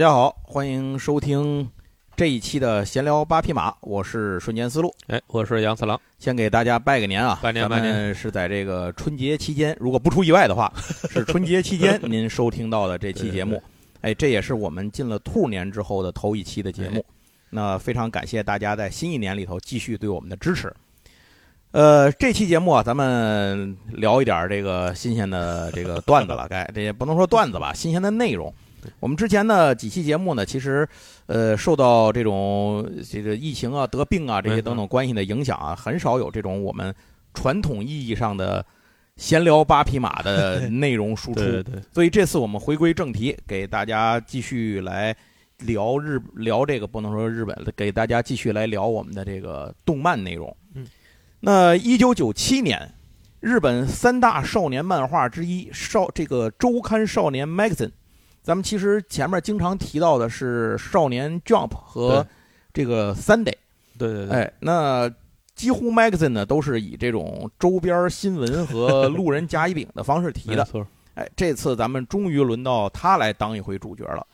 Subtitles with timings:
[0.00, 1.68] 大家好，欢迎收听
[2.16, 4.90] 这一期的闲聊八匹马，我是瞬间思路。
[5.08, 6.00] 哎，我是杨次郎。
[6.18, 7.38] 先给大家拜个年啊！
[7.42, 8.14] 拜年拜年！
[8.14, 10.72] 是在这个春节期间，如果不出意外的话，
[11.10, 13.62] 是春节期间您收听到的这期节目。
[14.00, 17.04] 哎，这也是我们进了兔年之后的头一期的节目。
[17.50, 20.74] 那非常感谢大家在新一年里头继续对我们的支持。
[21.72, 28.50] 呃，这期节目啊，咱们聊一点这个新鲜的这个段子了，该这也不能说段子吧，新鲜的内容。
[28.98, 30.88] 我们之前呢几期节目呢，其实，
[31.26, 36.94] 呃，受到这种这个疫情啊、得病啊这些等等关系的影响啊，很少有这种我们
[37.34, 38.64] 传统意义上的
[39.16, 41.40] 闲聊八匹马的 内容输出。
[41.40, 41.74] 对对。
[41.92, 45.14] 所以这次我们回归正题，给大家继续来
[45.58, 50.56] 聊日聊这个不能说日本，给大家继续来聊我们的这个动漫内容。
[50.74, 50.86] 嗯。
[51.40, 52.92] 那一九九七年，
[53.40, 57.92] 日本三大少年漫画之一少这个周刊少年 Magazine。
[58.50, 62.26] 咱们其实前面经常提到的是《少年 Jump》和
[62.72, 63.54] 这个 Sunday，
[63.96, 65.08] 对对对，哎，那
[65.54, 70.66] 几乎 Magazine 呢都是以这种周边新闻和 路人甲乙丙的方式提的，
[71.14, 74.26] 哎，这次咱们终于轮到他来当一回主角了。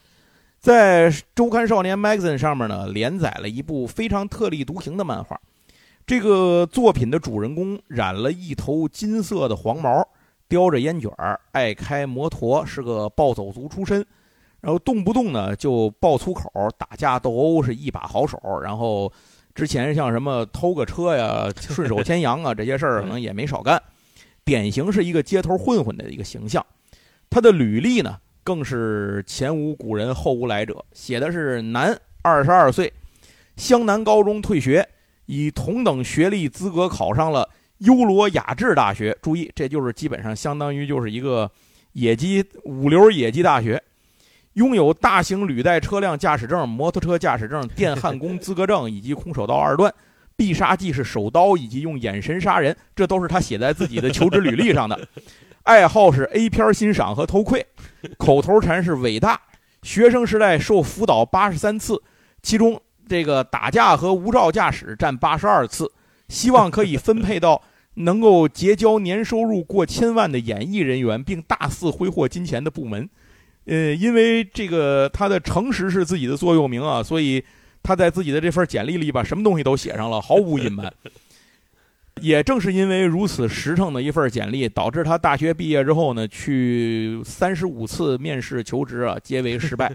[0.60, 5.38] 在周刊少年 Magazine 上面呢，连载了一部非常特立独行的漫画。
[6.06, 10.08] 这个作品的主人公染了一头金色的黄毛。
[10.48, 14.04] 叼着烟卷儿，爱开摩托，是个暴走族出身，
[14.60, 18.38] 然后动不动呢就爆粗口，打架斗殴是一把好手。
[18.62, 19.12] 然后
[19.54, 23.82] 之前像什么偷个车呀、顺手牵羊啊这些事儿，可能也没少干，
[24.44, 26.64] 典型是一个街头混混的一个形象。
[27.28, 32.92] 他的履历呢，更是前无古人后无来者，写的是男，二十二岁，
[33.56, 34.88] 湘南高中退学，
[35.26, 37.48] 以同等学历资格考上了。
[37.78, 41.50] 优罗雅致大学，注意，这就是基本上相当于就是一个
[41.92, 43.82] 野鸡五流野鸡大学，
[44.54, 49.92] 拥有大型履带车辆驾驶证、摩托车驾驶证、电焊工资格证以及空手道二段，
[50.36, 54.98] 必杀技是手刀以及用眼神杀人，这都是他写在自己的求职履历上的。
[55.64, 57.66] 爱好是 A 片欣赏和偷窥，
[58.16, 59.40] 口头禅是伟大。
[59.82, 62.02] 学生时代受辅导八十三次，
[62.42, 65.90] 其中这个打架和无照驾驶占八十二次。
[66.28, 67.62] 希望可以分配到
[67.94, 73.08] 能够结交年收入过千万的演艺人员，并大肆挥霍金钱的部门。
[73.64, 77.42] 呃，因为这个他的诚实是自己的座右铭啊，所以
[77.82, 80.92] 他在自己的这份简历里把什么东西都写上了，毫无隐瞒。
[82.22, 89.94] 也正是因为如此实诚的一份简历，导致他大学毕业之后呢，去三十五次面试求职啊，皆为失败。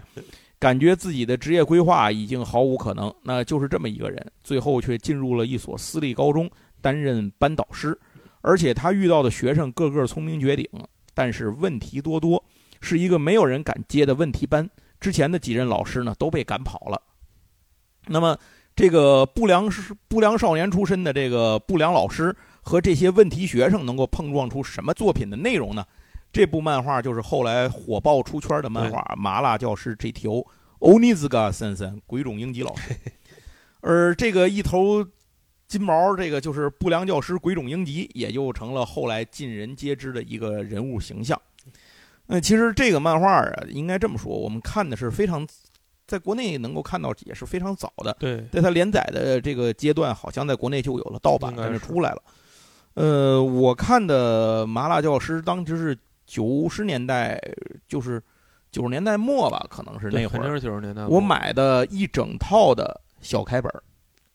[0.62, 6.48] 感觉自己的职业规划已经毫无可能，那就是这么一个人，最后却进入了一所私立高中
[6.80, 7.98] 担任班导师，
[8.42, 10.64] 而且他遇到的学生个个聪明绝顶，
[11.14, 12.40] 但是问题多多，
[12.80, 14.70] 是一个没有人敢接的问题班。
[15.00, 17.02] 之前的几任老师呢都被赶跑了。
[18.06, 18.38] 那么，
[18.76, 19.68] 这个不良
[20.06, 25.84] 不良少年出身的这个不良老师和这些问题学生能够碰撞出什么作品的内容呢？
[26.32, 30.42] 这部漫画就是后来火爆出圈的漫画《麻辣教师 GTO》，
[30.78, 32.96] 欧尼兹嘎森森鬼冢英吉老师，
[33.82, 35.06] 而这个一头
[35.68, 41.38] 金毛，这个就是不良教师鬼冢英吉，也就成了后来尽人皆知的一个人物形象。
[42.28, 45.46] 嗯，其实这个漫画啊，应该这么说，我们看的是非常，
[46.06, 48.16] 在国内能够看到也是非常早的。
[48.18, 52.22] 对，在它连载的这个阶段，好像在国内就有了盗版，但是出来了。
[52.94, 55.98] 呃，我看的《麻辣教师》当时是。
[56.32, 57.38] 九十年代
[57.86, 58.22] 就是
[58.70, 60.40] 九十年代末吧，可能是那会儿。
[60.40, 61.04] 肯定是九十年代。
[61.04, 63.70] 我买的一整套的小开本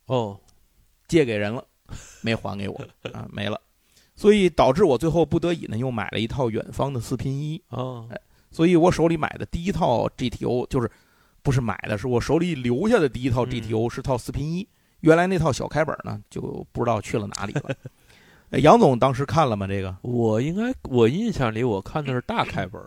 [0.06, 0.40] 哦，
[1.08, 1.66] 借给人了，
[2.22, 2.80] 没还给我
[3.14, 3.60] 啊，没了。
[4.16, 8.08] 所以导致我最后不得已呢，又买了一套远方的四拼一哦。
[8.12, 8.22] 哎，
[8.52, 10.92] 所以我手里买的第一套 GTO 就是
[11.42, 14.68] 不是买的，是我手里留下的第一套 GTO 是套四拼一。
[15.00, 17.76] 原来那套小开本呢，就不知道去了哪里了。
[18.52, 19.68] 杨总当时看了吗？
[19.68, 22.82] 这个我应该，我印象里我看的是大开本，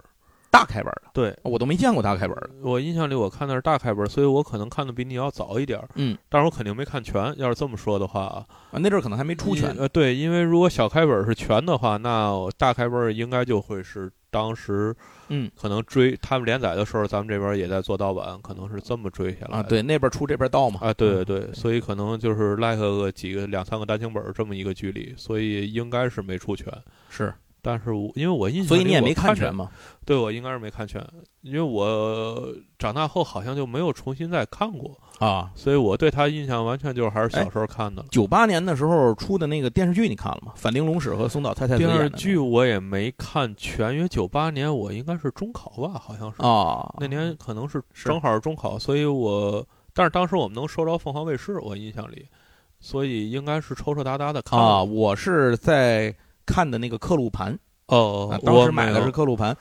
[0.51, 1.03] 大开本的。
[1.13, 2.51] 对，我都没见过大开本的。
[2.63, 5.79] 我印象里我看的是大开本，所以我可能看的比你要早一点。
[5.97, 7.35] 嗯，但是我肯定没看全。
[7.37, 9.71] 要是这么说的话啊，那阵儿可能还没出全。
[9.77, 14.95] 呃，对，因为如果小开本是全的话，那大开本应该就会是当时。
[15.33, 19.63] 嗯，可能追他们连载的时候，咱们这边也在做盗版，可能是这么追下来啊。
[19.63, 20.81] 对，那边出这边盗嘛。
[20.83, 26.67] 啊，对对对，所以可能就是赖个个几个两三个单行本这么一个距离，所以应该是没出全。
[27.09, 27.33] 是，
[27.63, 29.69] 但是我因为我印象，所以你也没看全吗？
[30.05, 31.05] 对，我应该是没看全，
[31.43, 38.05] 因为我长大后好像就没有重新再看过啊，所以我对他印象完全就是还是小时候看的。
[38.11, 40.53] 九八年的时候出的那个电视剧你看了吗？
[40.57, 52.27] 反町隆史和松岛菜菜子电视剧我也没看全，因为九八年我应该是中考吧，好像是啊，那年可能是正好是中考，所以我但是当时我们能收着凤凰卫视，我印象里，
[52.81, 54.83] 所以应该是抽抽搭搭的看啊。
[54.83, 56.15] 我是在
[56.51, 57.57] 看的那个刻录盘
[57.87, 59.57] 哦，当时买的是刻录盘。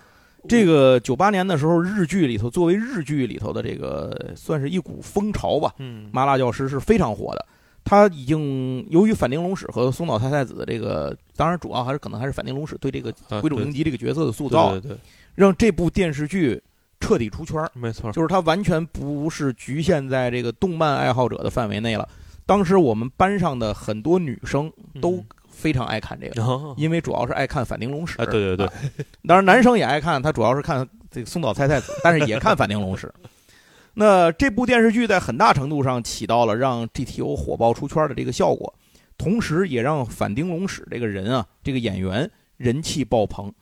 [0.48, 5.76] 这个九八年的时候，日剧里头作为日剧里头的这个算是一股风潮吧。
[5.80, 7.46] 嗯，麻辣教师是非常火的。
[7.84, 14.98] 他已经由于反町隆史和松岛菜菜子这个，当然主要还是可能还是反町隆史对这个鬼冢英吉这个角色的塑造，对对对，
[15.36, 16.62] 让这部电视剧
[17.02, 17.62] 彻底出圈。
[17.74, 22.08] 没错，就是它完全不是局限在这个动漫爱好者的范围内了。
[22.46, 24.72] 当时我们班上的很多女生
[25.02, 25.22] 都。
[25.60, 28.16] 非常爱看这个，因为主要是爱看反町隆史。
[28.18, 28.70] 对对对，
[29.28, 33.14] 当然男生也爱看，他主要是看这个松岛菜菜子，但是也看反町隆史。
[33.96, 38.74] 那这部电视剧在很大程度上起到了让 GTO 火爆出圈的这个效果，
[39.18, 43.54] 同时也让反町隆史这个人啊，这个演员人气爆棚。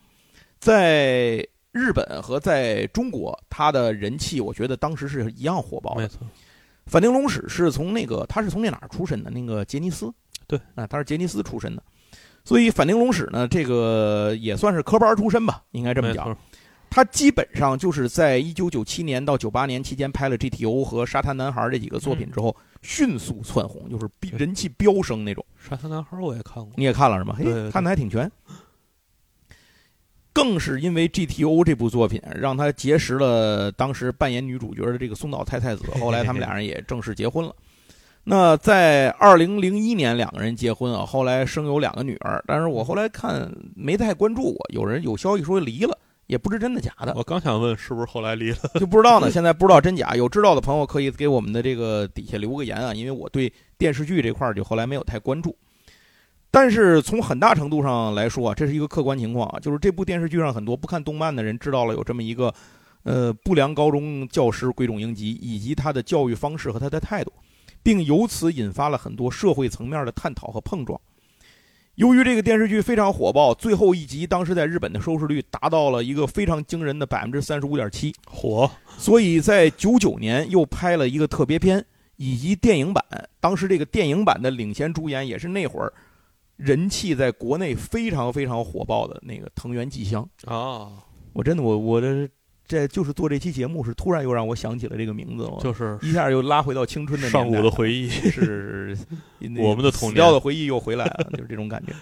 [0.60, 6.02] 在日本和在中国，他的人气我觉得当时是一样火爆的。
[6.02, 6.20] 没错，
[6.86, 9.30] 反町隆史是从那个他是从那哪儿出身的？
[9.30, 10.12] 那个杰尼斯。
[10.48, 11.82] 对，啊，他是杰尼斯出身的，
[12.42, 16.36] 所以反町隆史呢，这个也算是科班出身吧，应该这么讲。
[16.90, 24.08] 他基本上就是在一九九七年到九八年期间拍了 GTO 和沙滩男孩这几个作品之后，迅速窜红，就是
[24.38, 25.44] 人气飙升那种。
[25.58, 27.34] 沙滩男孩我也看过，你也看了是吗？
[27.38, 28.30] 嘿，看的还挺全。
[30.32, 37.54] 更是因为 GTO 这部作品，让他结识了当时扮演女主角的这个松岛菜菜子，后来他们俩人也正式结婚了。
[38.24, 42.44] 那在二零零一年，两个人结婚啊，后来生有两个女儿。
[42.46, 47.14] 但是我后来看没太关注过，有人有消息说离了，也不知真的假的。
[47.16, 49.30] 我刚想问是不是后来离了， 就不知道呢。
[49.30, 55.56] 现在不知道真假，有知道的朋友可以给我们的这个底下留个言啊，因为我对电视剧这块儿就后来没有太关注。
[56.50, 62.52] 但是从很大程度上来说啊，这是一个客观情况啊，就是这部电视剧让很多不看动漫的人知道了有这么一个，
[63.04, 67.32] 呃，不良高中教师龟冢英吉以及他的教育方式和他的态度。
[67.82, 71.00] 并由此引发了很多社会层面的探讨和碰撞。
[71.94, 78.70] 由于这个电视剧非常火爆，最后一集当时在日本的收视率达到了一个非常惊人的百分之三十五点七，火。
[78.96, 81.84] 所以在九九年又拍了一个特别篇
[82.16, 83.04] 以及电影版。
[83.40, 85.92] 当时这个电影版的领衔主演也是那会儿
[86.56, 90.92] 人气在国内非常非常火爆的那个藤原纪香啊！
[91.32, 92.28] 我真的我我的。
[92.68, 98.96] 这就是做这期节目，是突然又让我想起了这个名字，就是一下又拉回到青春的上古的回忆， 是
[99.58, 101.94] 我们的童年的回忆又回来了，就是这种感觉。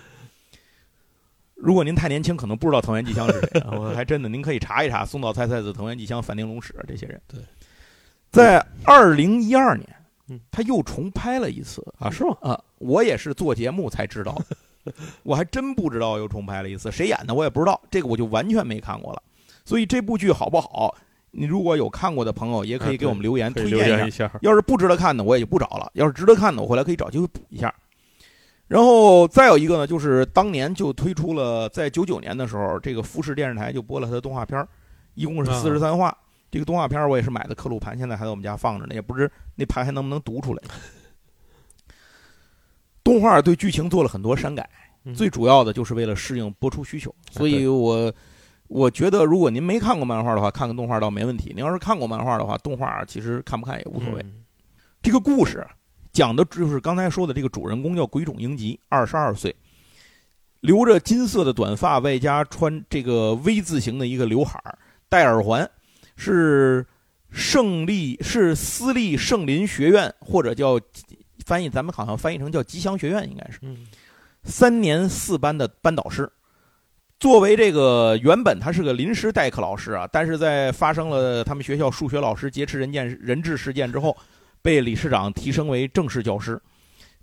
[1.54, 7.18] 如果您太年轻，可能不知道藤原纪香是谁， 我还真的，您可以查一查松岛菜菜子、藤原纪香、反町隆史这些人。
[7.28, 7.40] 对，
[8.30, 12.10] 在二零一二年，他又重拍了一次啊？
[12.10, 12.36] 是吗？
[12.42, 14.36] 啊，我也是做节目才知道，
[15.22, 19.22] 我还真不知道又重拍了一次，谁演的我也不知道，这个我就完全没看过了。
[19.66, 20.96] 所以这部剧好不好？
[21.32, 24.32] 你如果有看过的朋友，也可以给我们留言推荐一下。
[24.40, 27.74] 要是不值得看的，我也就不找了；要是值得看的，我回来可以找机会补一下。
[28.68, 34.66] 然后再有一个呢，就是当年就推出了，在九九年的时候，这个富士电视台就播了他的动画片
[35.12, 36.16] 一共是四十三话。
[36.50, 40.62] 这个动画片我也是买的刻录盘，现在还在我们家放着呢，也不知那盘还能不能读出来。
[43.04, 44.66] 动画对剧情做了很多删改，
[45.14, 48.10] 最主要的就是为了适应播出需求，所以我。
[48.68, 51.52] 我觉得，如果您没看过漫画的话，看看动画倒没问题。
[51.54, 54.24] 您要是看过漫画的话，动画其实看不看也无所谓。
[55.00, 55.64] 这个故事
[56.12, 59.54] 讲的就是刚才说的这个主人公叫鬼冢英吉，二十二岁，
[60.60, 64.76] 留着金色的短发，外加穿这个 V 字形的一个刘海儿
[65.08, 65.70] 戴耳环，
[66.16, 66.84] 是
[67.30, 70.80] 胜利是私立圣林学院或者叫
[71.44, 73.60] 翻译，咱们好像翻译成叫吉祥学院，应该是
[74.42, 76.28] 三年四班的班导师。
[77.18, 84.14] 作为这个原本他是个临时代课老师啊，但是在发生了他们学校数学老师劫持人件人质事件之后，
[84.60, 86.60] 被理事长提升为正式教师。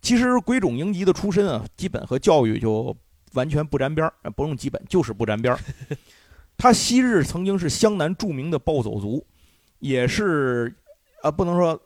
[0.01, 2.95] 其实鬼冢英吉的出身啊，基本和教育就
[3.33, 5.59] 完全不沾边儿，不用基本就是不沾边儿。
[6.57, 9.23] 他昔日曾经是湘南著名的暴走族，
[9.77, 10.73] 也是
[11.21, 11.79] 啊，不能说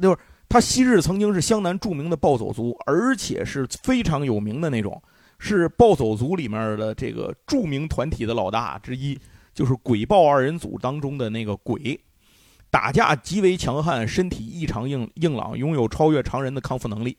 [0.00, 0.16] 就是
[0.48, 5.02] 他昔日曾经是湘南著名的暴走族，而且是非常有名的那种。
[5.46, 9.16] 是暴走族里面的这个著名团体的老大之一，
[9.54, 11.98] 就是鬼豹二人组当中的那个鬼，
[12.68, 17.16] 打架极为强悍，身体异常硬硬朗，拥有超越常人的康复能力。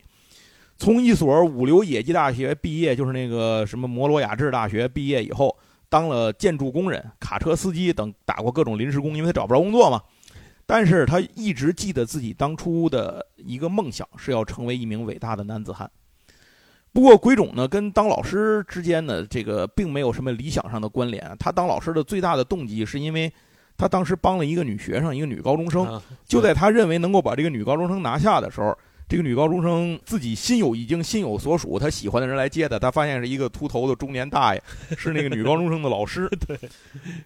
[0.75, 5.57] 从一所五流野鸡大学毕业，就是那个什么摩罗雅治大学毕业以后，
[5.87, 10.01] 当了建筑工人、卡车司机等，打过各种临时工，因为他找不着工作嘛。
[10.65, 15.89] 但是他一直记得自己当初的一个梦想是要成为一名伟大的男子汉。
[16.97, 21.31] 不过鬼冢呢，跟当老师之间呢，这个并没有什么理想上的关联。
[21.37, 23.31] 他当老师的最大的动机是因为
[23.77, 28.75] 他当时帮了一个女学生，一个女高中生，就在他认为能够把这个女高中生拿下的时候。
[29.07, 34.61] 这个女高中生自己心有已经心有所属，她喜欢的人来接她，她发现是一个秃头的中年大爷，
[34.97, 36.27] 是那个女高中生的老师。
[36.47, 36.57] 对，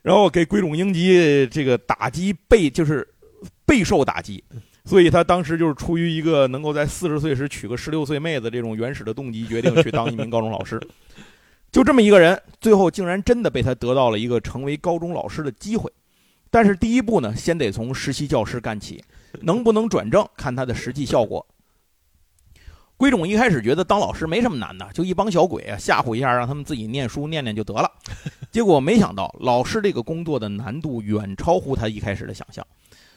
[0.03, 3.07] 然后给鬼冢英吉这个打击被就是
[3.65, 4.43] 备受打击，
[4.83, 10.81] 所以他当时就是出于一个能够在四十岁时娶个十六岁妹子这种原始的动机，决定去当一名高中老师。
[11.71, 15.89] 就这么一个人，最后竟然真的被他得到了一个成为高中老师的机会。
[16.49, 19.01] 但是第一步呢，先得从实习教师干起，
[19.41, 21.45] 能不能转正，看他的实际效果。
[22.97, 27.89] 龟冢一开始觉得当老师没什么难的，就一帮小鬼啊，吓唬一下，让他们自己念书念念就得了。
[28.51, 32.67] 结果没想到，老师这个工作的难度远超乎他一开始的想象，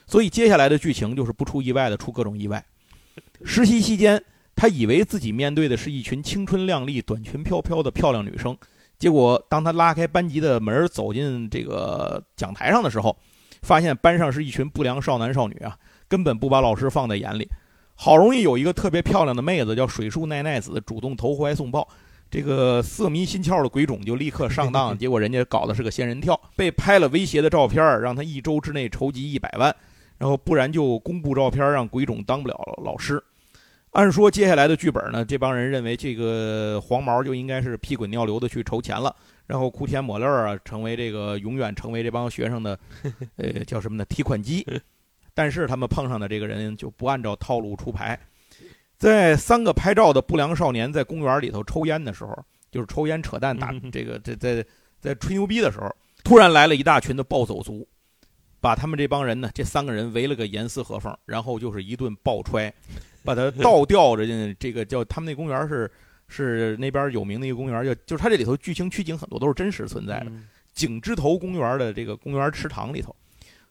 [0.07, 2.65] 所以接下来的剧情就是不出意外的出各种意外。
[3.45, 4.23] 实习期间，
[4.55, 8.57] 他以为自己面对的是一群青春靓丽、短裙飘飘的漂亮女生，
[8.99, 13.17] 结果当他拉开班级的门走进这个讲台上的时候，
[13.63, 15.77] 发现班上是一群不良少男少女啊，
[16.09, 17.49] 根本不把老师放在眼里。
[17.97, 21.87] 好容易有一个特别漂亮的妹子叫水树奈奈子主动投怀送抱，
[22.31, 29.75] 这个色迷心窍的鬼冢就立刻上当， 结果人家搞的是个仙人跳，被拍了威胁的照片，让他一周之内筹集一百万，
[30.19, 33.23] 然后不然就公布照片，让鬼冢当不了老师。
[33.91, 39.15] 按说接下来的剧本呢，这帮人认为这个黄毛就应该是屁滚尿流的去筹钱了，
[39.47, 42.77] 然后哭天抹泪啊，成为这个永远成为这帮学生的，
[43.37, 44.05] 呃，叫什么呢？
[44.07, 44.67] 提款机。
[45.33, 48.19] 但是他们碰上的这个人就不按照套路出牌，
[48.97, 52.37] 在三个拍照的不良少年在公园里头抽烟的时候，
[52.71, 54.65] 就是抽烟扯淡打这个在在
[55.01, 55.89] 在吹牛逼的时候，
[56.25, 57.87] 突然来了一大群的暴走族，
[58.65, 62.73] 把他们这帮人呢，这三个人围了个严丝合缝，然后就是一顿暴踹，
[63.23, 64.25] 把他倒吊着。
[64.59, 65.91] 这个叫他们那公园是
[66.29, 70.33] 是那边有名的一个公园，叫就是他这里头剧情取景很多都是真实存在的，
[70.73, 73.15] 景之头公园的这个公园池塘里头。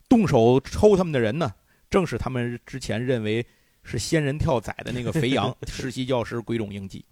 [0.08, 1.52] 动手抽他们的人呢，
[1.90, 3.44] 正是他们之前认为
[3.84, 7.04] 是仙人跳仔的那个肥羊 实习教师鬼冢英纪。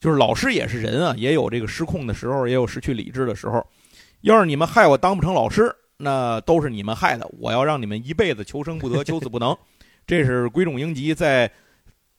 [0.00, 3.64] 就是老师也是人啊，也有这个失控的时候，也有失去理智的时候。
[4.22, 7.28] 要是你们害我当不成老师，那都是你们害的。
[7.38, 9.56] 我要让你们一辈子求生不得，求死不能。
[10.06, 11.50] 这是鬼冢英吉在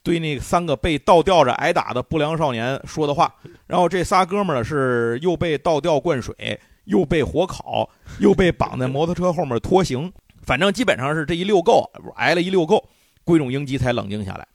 [0.03, 3.33] 对那三个被倒吊着挨打的不良少年说的话。
[3.65, 6.59] 然后这仨哥们儿是又被倒吊灌水。
[6.85, 7.87] 又被火烤，
[8.19, 12.83] 又被绑在摩托车后面拖行，反正基本上是这一溜够，挨了一溜够，
[13.23, 14.47] 龟冢英吉才冷静下来。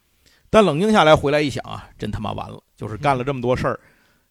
[0.50, 2.60] 但冷静下来回来一想啊，真他妈完了！
[2.76, 3.78] 就是干了这么多事儿，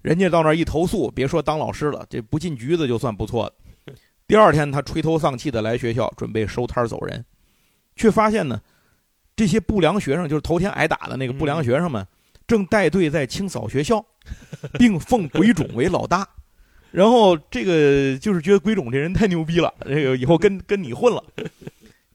[0.01, 3.53] 人家到那儿一投诉，别说当老师了，这不进局子就算不错的。
[4.27, 7.23] 第二天，他垂头丧气的来学校，准备收摊走人，
[7.95, 8.61] 却发现呢，
[9.35, 12.05] 这些不良学生，就是头天挨打的那个不良学生们，
[12.47, 14.03] 正带队在清扫学校，
[14.79, 16.27] 并奉鬼冢为老大。
[16.91, 21.23] 然后这个就是觉得鬼冢这人太牛逼了，这个以后跟 跟你混了，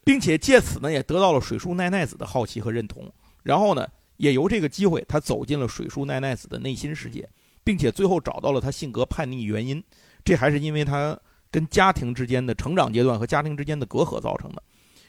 [0.04, 3.12] 并且借此呢也得到了水树奈奈子的好奇和认同。
[3.42, 3.86] 然后呢，
[4.16, 7.28] 也由这个机会，他走进了水树奈奈子的内心世界，
[7.64, 9.82] 并且最后找到了他性格叛逆原因。
[10.24, 11.18] 这还是因为他
[11.50, 14.62] 跟家庭之间的成长阶段和家庭之间的隔阂造成的。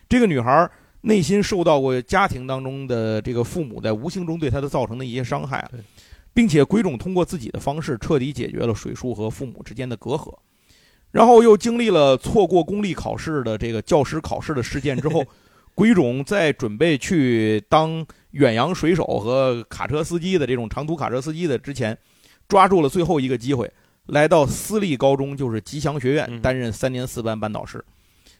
[0.08, 0.70] 这个女孩
[1.02, 5.70] 内心受到过家庭当中的这个父母在无形中对她的造成的一些伤害。
[6.32, 10.32] 并且鬼冢通过自己的方式彻底解决了水树和父母之间的隔阂，
[11.12, 15.26] 然后又经历了错过公立考试的这个教师考试的事件之后，
[15.74, 21.98] 鬼冢在准备去当远洋水手和卡车司机的这种长途卡车司机的之前，
[22.48, 23.70] 抓住了最后一个机会，
[24.10, 27.84] 来到私立高中，就是吉祥学院担任三年四班班导师。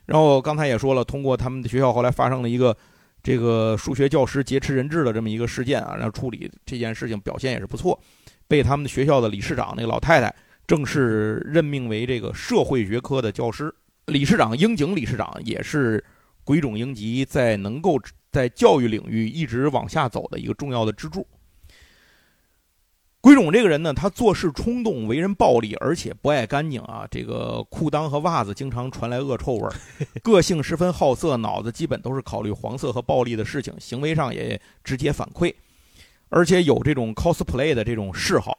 [0.06, 2.76] 然后刚才也说了，通过他们的学校后来发生了一个。
[3.22, 8.00] 这个数学教师劫持人质的这么一个事件啊，然后处理这件事情表现也是不错，
[8.48, 10.34] 被他们的学校的理事长那个老太太
[10.66, 13.76] 正式任命为这个社会学科的教师。
[14.06, 16.02] 理事长樱井理事长也是
[16.46, 18.00] 鬼冢英吉在能够
[18.32, 21.28] 在教育领域一直往下走的一个重要的支柱。
[23.22, 27.06] 鬼冢这个人呢，他做事冲动，为人暴力，而且不爱干净啊。
[27.12, 29.74] 这个裤裆和袜子经常传来恶臭味儿，
[30.24, 35.54] 个性十分好色，脑子基本都是考虑黄色和暴力的事情，行为上也直接反馈，
[36.30, 38.58] 而且有这种 cosplay 的这种嗜好。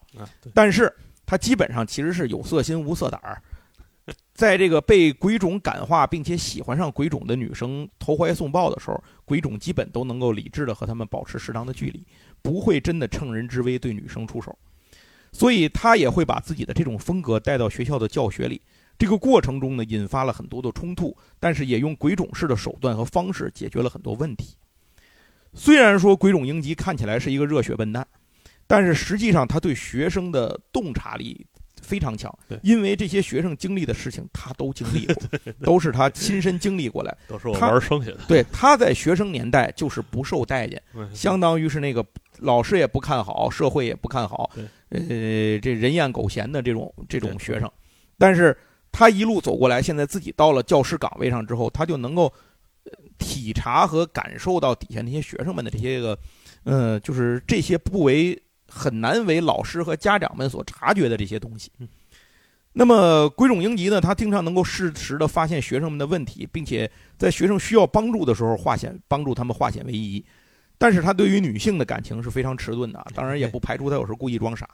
[0.53, 3.43] 但是他基本上其实是有色心无色胆儿，
[4.35, 12.05] 在这个被鬼冢感化并且喜欢上鬼冢的女生投怀送抱的时候，鬼冢基本都能够理智的和他们保持适当的距离，
[12.43, 14.57] 不会真的乘人之危对女生出手。
[15.33, 18.61] 所以他也会把自己的这种风格带到学校的教学里。
[18.99, 24.57] 这个过程中呢，引发了很多的冲突，但是也用鬼冢式的手段和方式解决了很多问题。
[25.55, 28.07] 虽然说鬼冢英吉看起来是一个热血笨蛋，
[28.67, 31.47] 但是实际上他对学生的洞察力
[31.81, 35.17] 非常强，因为这些学生经历的事情他都经历过，
[35.65, 38.19] 都是他亲身经历过来， 都是我玩剩下的。
[38.29, 40.83] 对，他在学生年代就是不受待见，
[41.15, 42.05] 相当于是那个
[42.41, 44.51] 老师也不看好，社会也不看好，
[44.89, 47.71] 呃，这人厌狗嫌的这种这种学生，
[48.19, 48.57] 但是
[48.93, 52.33] 他一路走过来，现在自己到了教师岗位上之后，他就能够。
[53.19, 56.19] 体察和感受到底下那些学生们的这些个，
[56.65, 61.71] 呃，就是这些不为很难为老师和家长们所察觉的这些东西。
[62.73, 70.25] 那么鬼冢英吉呢，他经常能够适时的发现学生们的问题，并且在学生需要帮助的时候化险，帮助他们化险为夷。
[70.81, 74.67] 但是他对于女性的感情是非常迟钝的，当然也不排除他有时候故意装傻。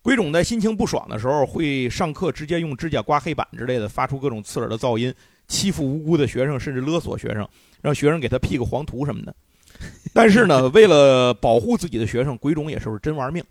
[0.00, 5.14] 鬼冢在心情不爽的时候，会上课直接用指甲刮黑板之类的，发出各种刺耳的噪音。
[5.46, 7.46] 欺负无辜的学生，甚至勒索学生，
[7.82, 9.36] 让学生给他 P 个黄图什么的。
[10.14, 13.44] 但是呢，为了保护自己的学生，鬼冢也是真玩命。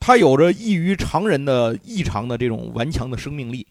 [0.00, 3.66] 他有着异于常人的异常的这种顽强的生命力，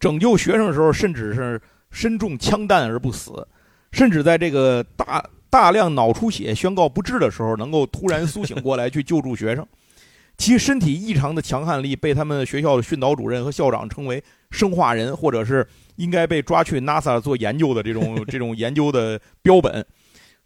[0.00, 3.46] 拯救学生的时候，甚至是身中枪弹而不死，
[3.92, 9.66] 甚至在这个大大量脑出血宣告不治的时候，能够突然苏醒过来去救助学生。
[10.38, 15.66] 其身体异常的强悍力，被他们学校的训导主任和校长称为“生化人”，或者是。
[15.96, 19.84] 应该被抓去 NASA 做研究的这种 这种研究的标本，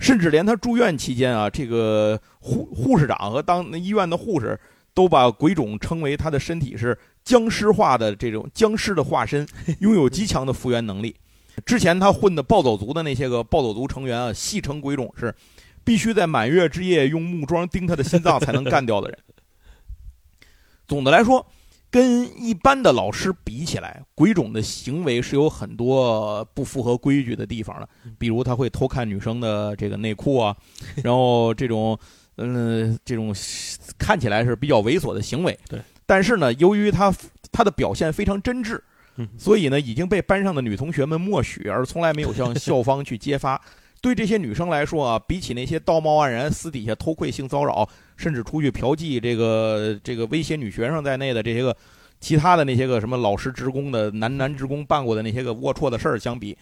[0.01, 4.59] 甚至连他住院期间啊，这个护护士长和当医院的护士
[4.93, 9.47] 都把鬼冢称为他的身体是僵尸化的这种僵尸的化身，
[9.79, 11.15] 拥有极强的复原能力。
[11.65, 15.35] 之前他混的暴走族的那些个暴走族成员啊，戏称鬼冢是
[15.85, 19.19] 必须在满月之夜用木桩钉他的心脏才能干掉的人。
[20.87, 21.47] 总的来说。
[21.89, 27.89] 跟一般的老师比起来，鬼冢的行为是有很多不符合规矩的地方的。
[28.19, 30.55] 比如他会偷看女生的这个内裤啊，
[31.03, 31.99] 然后这种，
[32.37, 33.35] 嗯，这种
[33.97, 35.59] 看起来是比较猥琐的行为。
[35.71, 35.81] 对。
[36.05, 37.11] 但是呢，由于他
[37.51, 38.79] 他的表现非常真挚，
[39.39, 43.61] 所以呢，已经被班上的女同学们默许，而从来没有向 校方去揭发。
[44.03, 51.75] 对这些女生来说啊，比起那些道貌岸然、私底下偷窥、性骚扰，甚至出去嫖妓、这个这个威胁女学生在内的这些个
[52.21, 56.57] 其他的那些个什么老师职工的男男职工办过的那些个龌龊的事儿相比，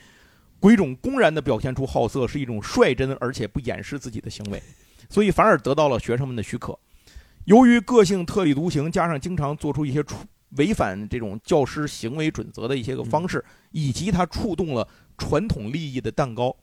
[0.60, 4.62] 鬼冢公然的表现出好色是一种率真而且不掩饰自己的行为，
[5.10, 6.78] 所以反而得到了学生们的许可。
[7.46, 10.16] 由于个性特立独行，加上经常做出一些触
[10.56, 14.86] 违反这种教师行为准则的一些个方式，以及他触动了
[15.16, 16.56] 传统利益的蛋糕。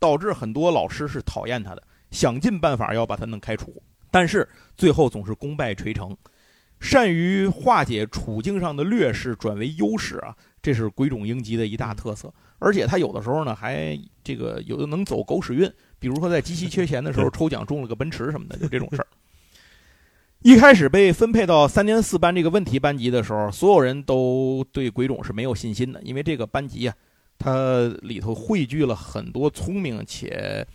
[0.00, 6.16] 导致很多老师是讨厌他的，想尽办法要把他弄开除，但是最后总是功败垂成。
[6.78, 12.32] 善于化解处境上的劣势转为优势啊，这是鬼冢英吉的一大特色。
[12.60, 15.68] 而且他有的时候呢，还这个有的能走狗屎运，
[15.98, 19.08] 比如说在极其缺钱的时候抽奖中了个奔驰什么的，就这种事儿。
[20.42, 26.94] 一开始被分配到三年四班这个问题班级的时候，所有人都对鬼冢是没有信心的，因为这个班级啊。
[27.40, 30.66] 它里头汇聚了很多聪明且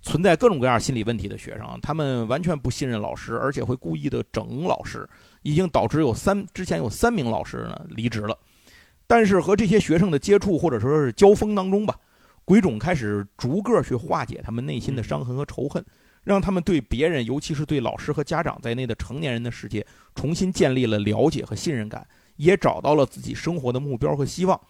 [0.00, 5.06] 存在各种各样心理问题的学生，他们完全不信任老师，而且会故意的整老师，
[5.42, 8.34] 已经导致有三之前有三名老师呢离职了。
[9.06, 11.94] 但是和这些学生的接触或者说是交锋当中吧，
[12.44, 15.84] 鬼冢开始逐个去化解他们内心的伤痕和仇恨，
[16.28, 24.60] 让他们对别人，尤其是对老师和家长在内的成年人的世界重新建立了了解和信任感，也找到了自己生活的目标和希望。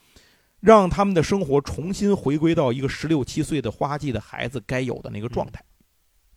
[0.60, 5.60] 让他们的生活重新回归到一个十六七岁的花季的孩子该有的那个状态。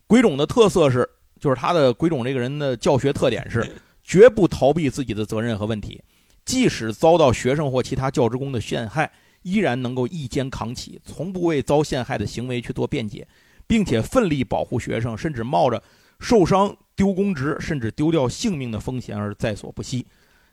[0.08, 1.08] 鬼冢的特色是，
[1.38, 3.64] 就是他的鬼冢这个人的教学特点是，
[4.02, 6.02] 绝不逃避自己的责任和问题，
[6.44, 9.08] 即使遭到学生或其他教职工的陷害，
[9.42, 13.26] 依然能够一肩扛起，从不为遭陷害的行为去做辩解，
[13.72, 15.82] 并且奋力保护学生，甚至冒着
[16.20, 20.06] 受伤、丢公职，甚至丢掉性命的风险而在所不惜。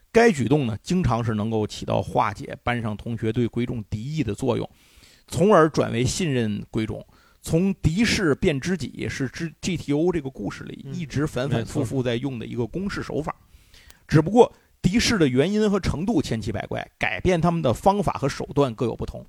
[0.09, 4.69] 该举动呢，经常是能够起到化解班上同学对鬼冢敌意的作用，
[5.27, 7.05] 从而转为信任鬼冢，
[7.41, 13.35] 从敌视变知己，是 G G T O 这个故事里一直反反复复在用的一个公式手法。
[14.07, 14.49] 只不过
[14.81, 19.25] 敌视的原因和程度千奇百怪，改变他们的方法和手段各有不同。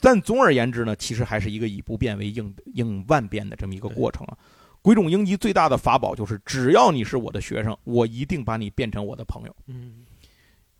[0.00, 4.36] 但总而言之呢，其实还是一个以不变为应应万变的这么一个过程啊。
[4.80, 10.04] 鬼冢英吉最大的法宝就是，只要你是我的学生，我一定把你变成我的朋友，嗯，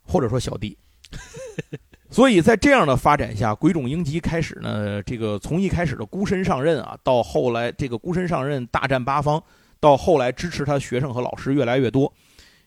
[0.02, 0.78] 或者说小弟。
[2.10, 9.42] 所以在这样的发展下，鬼冢英吉开始呢，这个从一开始的孤身上任啊，到后来这个孤身上任大战八方，
[9.80, 12.10] 到后来支持他学生和老师越来越多。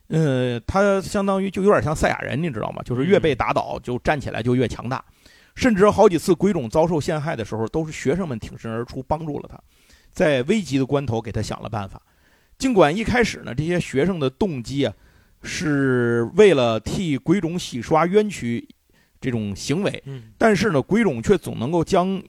[0.09, 2.83] 呃，他相当于就有点像赛亚人，你知道吗？
[2.83, 5.03] 就是越被打倒，就站起来就越强大。
[5.61, 9.61] 甚至好几次鬼冢遭受陷害的时候，都是学生们挺身而出帮助了他，
[10.11, 12.01] 在危急的关头给他想了办法。
[12.57, 14.93] 尽管一开始呢，这些学生的动机啊，
[15.43, 18.67] 是为了替鬼冢洗刷冤屈
[19.19, 20.03] 这种行为，
[20.35, 22.19] 但是呢，鬼冢却总能够将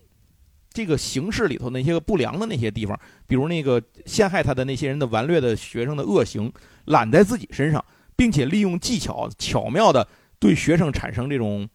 [0.70, 6.52] 这个形式里头那些个不良的那些地方，比如那个陷害他的那些人的顽劣的学生的恶行。
[6.84, 7.82] 揽在自己身上，
[8.14, 10.06] 并且利用技巧巧妙的
[10.38, 11.66] 对学生产生这种，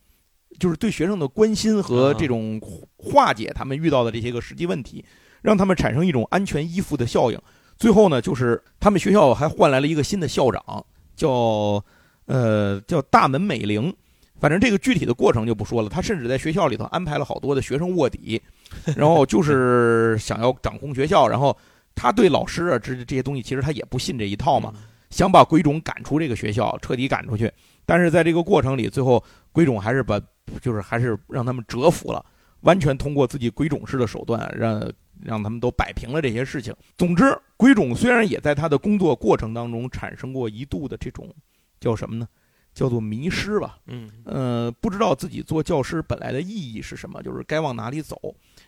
[0.60, 2.62] 就是对学生的关心和这种
[2.98, 5.04] 化解他们遇到的这些个实际问题，
[5.42, 7.40] 让他们产生一种安全依附的效应。
[7.78, 11.84] 最后呢，就是他们学校还换来了一个新的校长，叫
[12.26, 13.94] 呃叫大门美玲。
[14.40, 15.90] 反正这个具体的过程就不说了。
[15.90, 18.40] 他甚至在学校里头安排了好多的学生卧底，
[18.96, 21.28] 然后就是想要掌控学校。
[21.28, 21.58] 然后
[21.96, 24.74] 他对老师啊这这些东西，其实他也不信这一套嘛。
[25.10, 27.52] 想把鬼冢赶出这个学校，彻底赶出去，
[27.88, 29.24] 但是在这个过程里，最后
[29.54, 30.22] 鬼冢还是把，
[30.62, 32.24] 就是还是让他们折服了，
[32.60, 34.92] 完全通过自己鬼冢式的手段，让
[35.24, 36.76] 让他们都摆平了这些事情。
[36.98, 37.24] 总之，
[37.56, 41.34] 鬼冢虽然也在他的工作过程当中产生过一度的这种
[41.80, 42.28] 叫什么呢？
[42.74, 43.80] 叫做迷失吧。
[43.88, 48.20] 嗯，呃，不知道自己做教师本来的意义是什么，就是该往哪里走。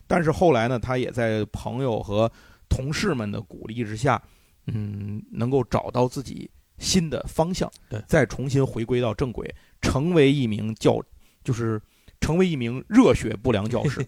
[0.08, 2.32] 但是后来呢，他也在朋友和
[2.69, 4.19] 同事们的鼓励之下。
[4.71, 6.47] 嗯，能够找到自己
[6.80, 11.00] 新的方向，对，再重新回归到正轨，成为一名教，
[11.44, 11.80] 就是
[12.20, 14.04] 成为一名热血不良教师。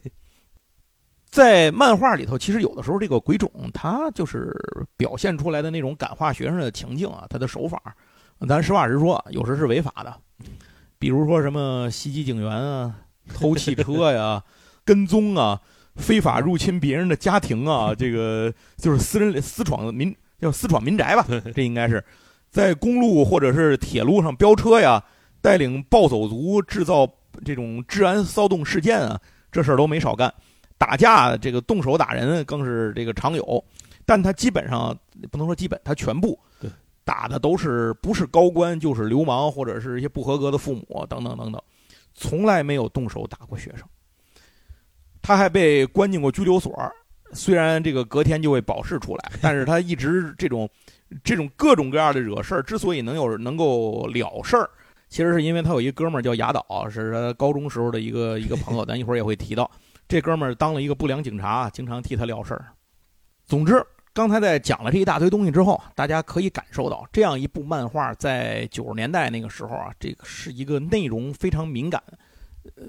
[1.30, 4.54] 在漫画里头，其实有的时候这个鬼冢他就是
[4.98, 7.80] 表现出来的那种感化学生的情境啊，他的手法，
[8.48, 10.14] 咱实话实说，有时是违法的，
[10.98, 12.96] 比如说什么袭击警员啊、
[13.34, 14.44] 偷汽车呀、
[14.84, 15.62] 跟踪啊、
[15.96, 20.16] 非法入侵别人的家庭啊，这个就是私人私闯民。
[20.42, 22.04] 叫私闯民宅吧，这应该是
[22.52, 25.02] 在公路或者是铁路上飙车呀，
[25.42, 27.10] 带领暴走族制造
[27.46, 29.20] 这种治安骚动事件啊，
[29.52, 30.32] 这事儿都没少干。
[30.78, 33.64] 打架这个动手打人更是这个常有，
[34.06, 34.96] 但他基本上
[35.32, 36.38] 不能说基本，他全部
[37.06, 41.62] 打的都是不是高官就是流氓或者是一些不合格的父母等等等等，
[42.14, 43.88] 从来没有动手打过学生。
[45.22, 46.74] 他还被关进过拘留所。
[47.34, 50.70] 虽然这个隔天就会保释出来，但是他一直这种，
[51.24, 54.70] 这种各种各样的惹事儿，之所以能有能够了事儿，
[55.10, 59.70] 其实是因为他有一哥们儿叫雅岛，是他高中时候的一个 一个朋友，咱一会儿也会提到。
[60.08, 62.67] 这哥们儿当了一个不良警察，经常替他了事儿。
[63.46, 63.82] 总之，
[64.13, 72.04] 刚才在讲了这一大堆东西之后，大家可以感受到，这样一部漫画在九十年代那个时候啊，这个是一个内容非常敏感。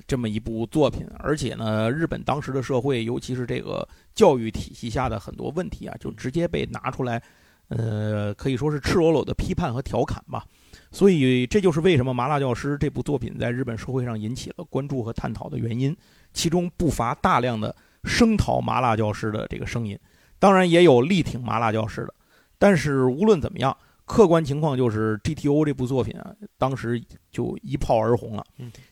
[0.07, 7.23] 这么一部作品，而且呢，日本当时的社会，尤其是这个教育体系下的很多问题啊，就直接被拿出来，
[7.69, 10.45] 呃，可以说是赤裸裸的批判和调侃吧。
[10.91, 15.97] 所以，这就是为什么《麻辣教师》这部作品在日本社会上引起了关注和探讨的原因。
[16.33, 19.99] 其中不乏大量的声讨麻辣教师的这个声音，
[20.39, 22.15] 当然也有力挺麻辣教师的。
[22.59, 23.77] 但是无论怎么样。
[24.13, 28.45] 客观情况就是，GTO 这部作品啊，当时就一炮而红了。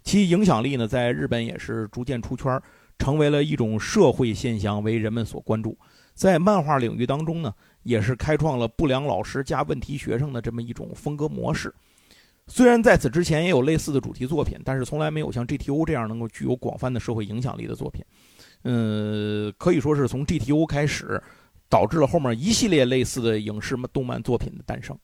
[0.02, 2.58] 其影响力呢，在日本也是逐渐出圈，
[2.98, 5.76] 成为了一种社会现象，为人们所关注。
[6.14, 7.52] 在漫画领域当中呢，
[7.82, 11.70] 也是开创了不良老师加问题学生的这么一种风格模式。
[12.46, 18.02] 虽然在此之前也有类似的主题作品，但是从来没有像 GTO 这样能够具有广泛的社会影响力的作品。
[18.64, 21.22] 嗯，可以说是从 GTO 开始。
[21.68, 24.98] 导致了后面一系列类似的影视动漫作品的诞生。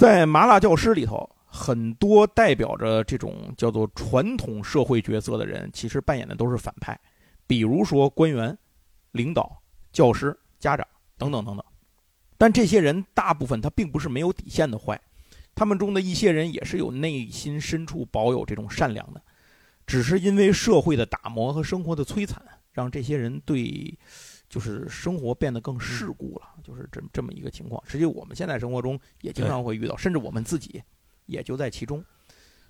[0.00, 6.98] 在《麻辣教师》里头，很多代表着这种叫做传统社会角色的人，其实扮演的都是反派，
[7.46, 8.56] 比如说官员、
[9.12, 9.60] 领导、
[9.92, 10.86] 教师、家长
[11.18, 11.62] 等等等等。
[12.38, 14.98] 但这些人大部分他并不是没有底线的坏，
[15.54, 19.20] 他们中的一些人也是有内心深处保有这种善良的，
[19.86, 23.98] 只是因为社会的打磨和生活的摧残，让这些人对。
[24.50, 27.80] 就是生活变得更世故了，就是这这么一个情况。
[27.86, 30.82] 实际我们现在生活中也经常会遇到，甚至我们自己
[31.26, 32.04] 也就在其中。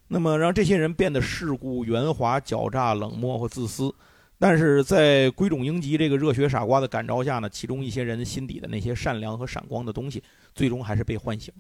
[0.07, 3.95] 那么让这些人变得世故、圆滑、狡诈、冷漠或自私，
[4.39, 10.23] 但是在鬼冢英吉这个热血傻瓜的感召下呢，其中一些人心底的那些善良和闪光的东西，
[10.55, 11.55] 最终还是被唤醒。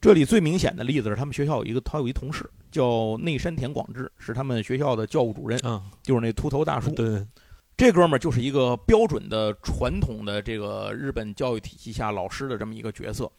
[0.00, 5.58] 这里最明显的例子是，他们学校有一个他有一同事叫内山田广志，是他们学校的教务主任，
[6.02, 6.90] 就是那秃头大叔。
[6.90, 7.26] 对。
[7.76, 13.30] 这哥们儿就是一个标准的传统的这个日本教育体系下老师的这么一个角色，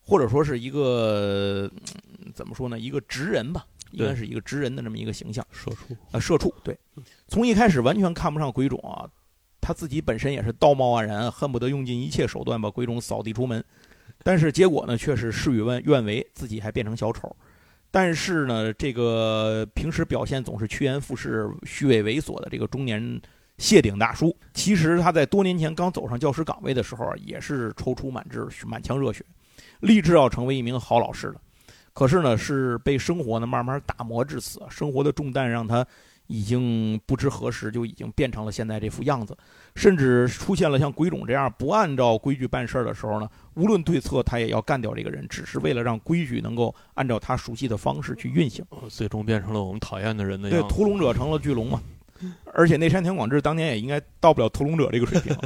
[0.00, 1.70] 或者说是一个
[2.34, 2.78] 怎么说呢？
[2.78, 3.66] 一个职人吧。
[3.92, 5.44] 应该是一个直人的这么一个形象。
[5.50, 6.78] 社畜啊，社畜对，
[7.26, 9.04] 从一开始完全看不上鬼冢啊，
[9.60, 13.64] 他自己本身也是道貌岸然，恨不得用尽一切手段把鬼冢扫地出门，
[14.22, 17.34] 但是结果呢，却是事与愿愿违，自己还变成小丑。
[17.90, 23.20] 但是呢，这个平时表现总是趋炎附势、虚伪猥琐的这个中年
[23.60, 29.22] 谢顶大叔，其实他在多年前刚走上教师岗位的时候，也是踌躇满志、满腔热血，
[29.80, 31.36] 立志要成为一名好老师的。
[31.92, 35.86] 可是呢，是被生活呢慢慢打磨至此，生活的重担让他
[36.26, 39.36] 已经不知何时就已经变成了现在这副样子，
[39.74, 43.28] 甚至出现了像鬼冢这样不按照规矩办事儿的时候呢。
[43.56, 48.64] 无论对策，他也要干掉这个人，只是为了让规矩能够按照他熟悉的方式去运行。
[48.88, 50.66] 最终变成了我们讨厌的人的样子。
[50.66, 51.78] 对，屠龙者成了巨龙嘛。
[52.52, 55.36] 而且内山田广志当年也应该到不了屠龙者这个水平。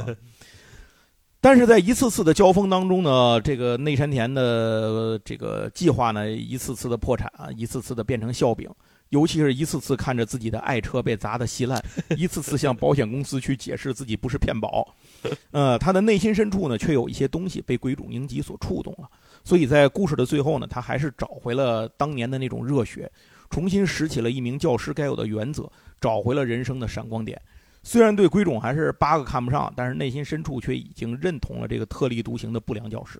[1.41, 8.69] 但是在一次次的交锋当中呢，这个内山田的这个计划呢，一次次的破产啊，一次次的变成笑柄。
[9.09, 11.79] 尤其是一次次看着自己的爱车被砸得稀烂，
[12.17, 14.95] 一次次向保险公司去解释自己不是骗保，
[15.51, 19.07] 呃，他的内心深处呢，却有一些东西被鬼冢英吉所触动了。
[19.43, 23.09] 所以在故事的最后呢，他还是找回了当年的那种热血，
[23.51, 25.71] 重新拾起了一名教师该有的原则，
[26.05, 27.41] 找回了人生的闪光点。
[27.81, 33.19] 虽然对鬼冢还是八个看不上，但是内心深处却已经认同了这个特立独行的不良教师。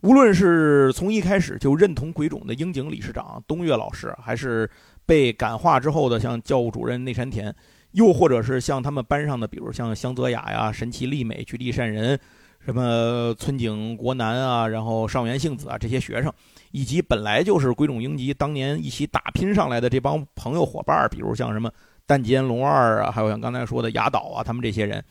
[0.00, 4.68] 无论是从一开始就认同鬼冢的樱井理事长东岳老师，还是
[5.04, 7.54] 被感化之后的像教务主任内山田，
[7.90, 12.18] 又或者是像他们班上的，比如像香泽雅呀、神奇丽美、菊地善人，
[12.64, 16.32] 什么村井国男啊，然后上原幸子啊这些学生，
[16.72, 21.70] 以及本来就是鬼冢英吉当年一起打拼上来的这帮朋友伙伴，比如像什么
[22.04, 25.02] 淡间龙二啊，还有像刚才说的雅岛啊，他们这些人。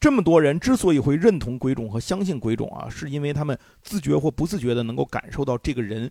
[0.00, 6.08] 这么多人之所以会认同鬼冢和相信鬼冢啊，是因为他们自觉或不自觉的能够感受到这个人，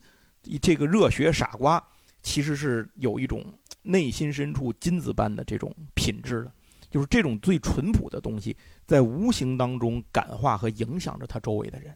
[0.61, 1.81] 这个热血傻瓜
[2.21, 3.45] 其实是有一种
[3.83, 6.51] 内心深处金子般的这种品质的，
[6.89, 11.95] 就是这种最淳朴的东西，在无形当中感化和影响着他周围的人。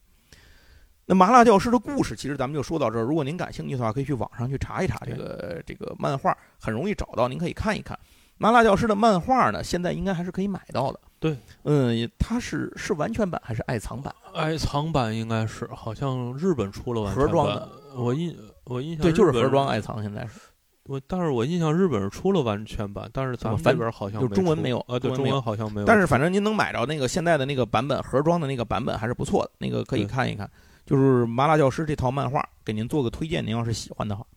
[1.06, 3.02] 那麻辣教师的故事，其实咱们就说到这儿。
[3.02, 7.98] 如果您感兴趣的话，可以去网上去查一查这个这个漫画，很容易找到，您可以看一看。
[8.38, 11.00] 麻辣教师的漫画呢，现在应该还是可以买到的。
[11.20, 14.14] 对，嗯，它是是完全版还是爱藏版？
[14.34, 17.70] 爱藏版应该是，好像日本出了盒装的。
[17.96, 20.02] 我印我印象对，就是盒装爱藏。
[20.02, 20.40] 现在是
[20.86, 25.86] 我，但是我印象日本是出了完全版，但是咱们这边好像就中文没有啊，对，中文好像没有。
[25.86, 30.50] 但是反正您能买着那个现在的那个版本盒装的那个版本还是不错的，那个可以看一看。
[30.92, 34.28] 就是麻辣教师这套漫画，给您做个推荐，您要是喜欢的话。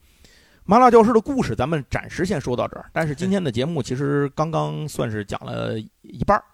[0.62, 2.88] 麻辣教师的故事，咱们暂时先说到这儿。
[2.92, 6.44] 但是今天的节目其实刚刚算是讲了一半儿。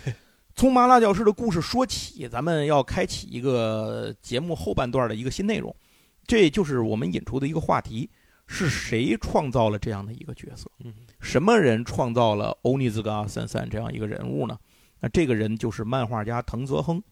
[0.56, 5.76] 从麻辣教师的故事说起，咱们要开启一个节目后半段的一个新内容，
[6.26, 8.08] 这就是我们引出的一个话题：
[8.46, 10.70] 是谁创造了这样的一个角色？
[11.20, 14.56] 什么人创造了欧尼兹嘎三三这样一个人物呢？
[15.00, 17.02] 那这个人就是漫画家藤泽亨。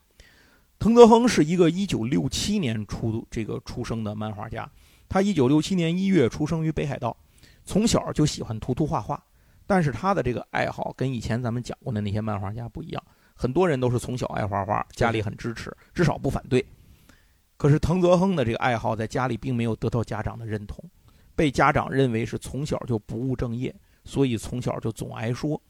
[0.78, 4.70] 藤泽亨是一个1967年出这个出生的漫画家，
[5.08, 7.16] 他1967年1月出生于北海道，
[7.64, 9.22] 从小就喜欢涂涂画画。
[9.66, 13.02] 但是他的这个爱好跟以前咱们讲过的那些漫画家不一样，
[13.34, 16.64] 很多人都是从小爱画画，家里很支持，至少不反对。
[17.56, 20.82] 可是藤泽亨的这个爱好在家里并没有得到家长的认同，
[21.34, 25.60] 被家长认为是从小就不务正业，所以从小就总挨说。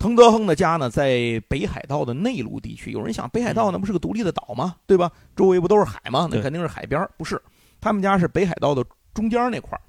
[0.00, 4.74] 藤泽亨的家呢在北海道的内陆地区，有人想北海道那不是个独立的岛吗？
[4.86, 5.12] 对吧？
[5.36, 6.26] 周围不都是海吗？
[6.32, 7.40] 那肯定是海边不是，
[7.82, 8.82] 他们家是北海道的
[9.12, 9.80] 中间那块儿，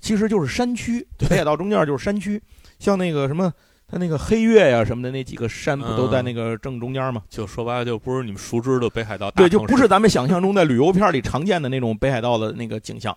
[0.00, 1.04] 其实就是山区。
[1.18, 2.40] 北海道中间就是山区。
[2.78, 3.52] 像那个什么，
[3.88, 7.22] 他那个黑月呀什么的那几个山不都在那个正中间吗？
[7.28, 9.30] 就说白了，就不是你们熟知的北海道。
[9.32, 13.16] 对，就不是咱们想象中在旅游片里常见的那种北海道的那个景象。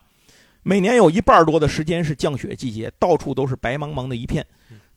[0.63, 4.43] 每年有一半多的时间是降雪季节，到处都是白茫茫的一片。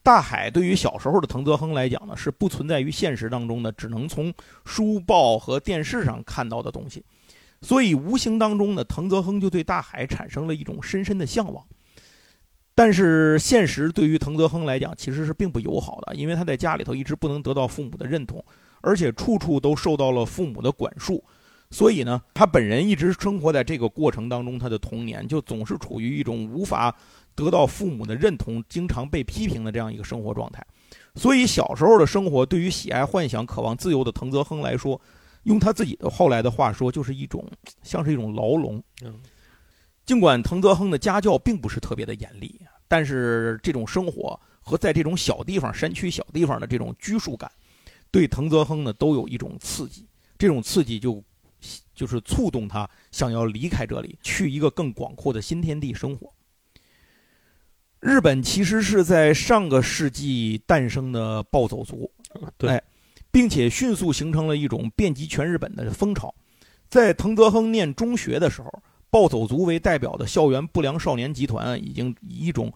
[0.03, 4.35] 大海对于小时候的藤泽亨来讲呢，是不存在于现实当中的，只能从
[4.65, 7.05] 书报和电视上看到的东西。
[7.61, 11.65] 所以无形当中呢，藤泽亨就对大海产生了一种深深的向往。
[12.75, 18.43] 但是现实对于藤泽亨来讲其实是并不友好的，因为他在家里头一直不能得到父母的认同，
[18.81, 21.23] 而且处处都受到了父母的管束，
[21.71, 26.93] 所以呢，他本人一直生活在这个过程当中，他的童年就总是处于一种无法
[27.35, 30.64] 得到父母的认同、经常被批评的这样一个生活状态。
[31.14, 35.01] 所以小时候的生活对于喜爱幻想、渴望自由的藤泽亨来说，
[35.45, 37.47] 用他自己的后来的话说，就是一种
[37.83, 38.83] 像是一种牢笼。
[40.05, 47.51] 尽管藤泽亨的家教并不是特别的严厉，但是这种生活和在这种小地方、山区小地方的这种拘束感，
[48.11, 50.07] 对藤泽亨呢都有一种刺激。
[50.38, 51.23] 这种刺激就
[51.95, 56.33] 就是触动他想要离开这里，去一个更广阔的新天地生活。
[58.03, 62.11] 日本其实是在上个世纪诞生的暴走族，
[62.59, 62.83] 对，
[63.31, 66.35] 并且迅速形成了一种遍及全日本的风潮。
[66.91, 72.73] 在藤泽亨念中学的时候，暴走族为代表的校园不良少年集团已经以一种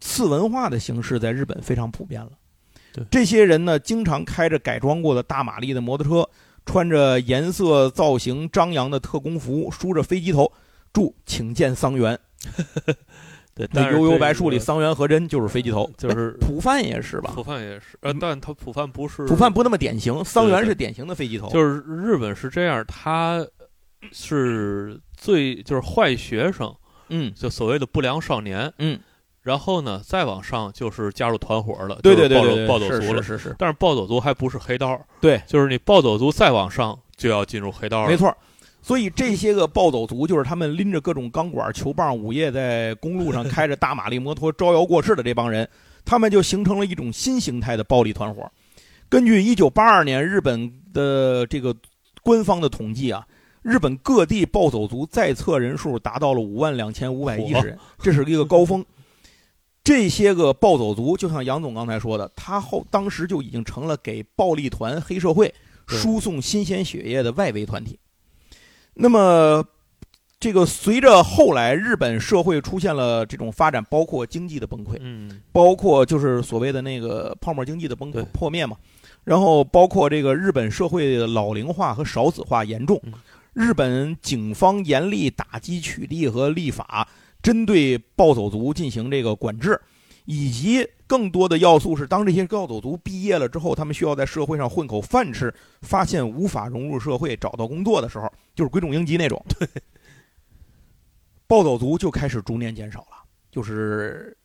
[0.00, 2.32] 次文化的形式在日本非常普遍了。
[2.92, 6.28] 对，这些人呢，经常开着改装过的大马力的摩托车，
[6.66, 10.52] 穿着颜色造型张扬的特工服，梳着飞机头，
[10.92, 12.18] 祝请见桑园。
[13.54, 17.30] 对，那悠悠白树里，桑原和真就是飞机头，就是普范也是吧？
[17.34, 21.48] 普范也是，呃，但他普范不是普范不那么典型，桑原是典型的飞机头。
[21.50, 23.46] 就是日本是这样，他
[24.10, 26.74] 是最就是坏学生，
[27.10, 28.98] 嗯，就所谓的不良少年，嗯，
[29.42, 33.56] 然后呢，再往上就是加入团伙了，对对对，暴走族了，是是是。
[33.56, 38.36] 但是暴走族还不是黑道，对，就是你暴走族再往上就要进入黑道了，没错。
[38.84, 45.66] 所以这些个暴走族，就是他们拎着各种钢管、球棒，午夜在公路上开着大马力摩托招摇过市的这帮人，
[46.04, 48.46] 他们就形成了一种新形态的暴力团伙。
[49.08, 51.74] 根据1982年日本的这个
[52.22, 53.26] 官方的统计啊，
[53.62, 58.84] 日本各地暴走族在册人数达到了5万2510人，这是一个高峰。
[59.82, 65.54] 这些个暴走族，就像杨总刚才说的，他后当时就已经成了给暴力团、黑社会
[65.86, 67.98] 输送新鲜血液的外围团体。
[68.94, 69.64] 那么，
[70.38, 78.76] 这个随着后来日本社会出现了这种发展，包括经济的崩溃，嗯，包括就是所谓的那个泡沫经济的崩溃破灭嘛，
[79.24, 83.00] 然后包括这个日本社会的老龄化和少子化严重，
[83.52, 87.08] 日本警方严厉打击取缔和立法，
[87.42, 89.80] 针对暴走族进行这个管制。
[90.24, 99.68] 以及更多的要素是，当这些暴走族毕业了之后，他们需要在社会上混口饭吃，发现无法融入社会、找到工作的时候，就是鬼冢英吉那种，对，
[101.46, 103.24] 暴走族就开始逐年减少了。
[103.50, 104.36] 就是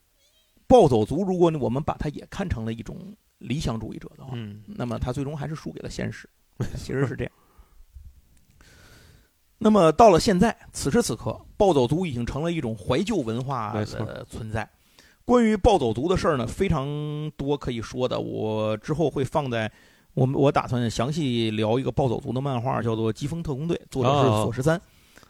[0.67, 6.29] 暴走族，如果我们把它也看成了一种理想主义者的话，嗯，那么他最终还是输给了现实，
[6.77, 7.33] 其实是这样。
[9.57, 14.69] 那么到了现在，此时此刻，暴走族已经成了一种怀旧文化的存在。
[15.29, 16.87] 关于暴走族的事儿呢，非常
[17.37, 18.19] 多可以说的。
[18.19, 19.71] 我之后会放在
[20.15, 24.81] 我们，我打算详细聊一个暴走族的漫画，叫做《疾风特工队》，作者是索十三。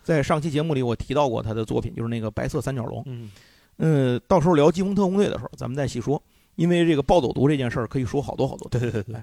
[0.01, 3.03] 在上期节目里，我提到过他的作品，就是那个白色三角龙。
[3.07, 3.29] 嗯，
[3.75, 6.21] 呃，到时候聊《疾风特工队》的时候，咱们再细说。
[6.55, 8.69] 因为这个暴走族这件事儿，可以说好多好多。
[8.69, 9.21] 对对对。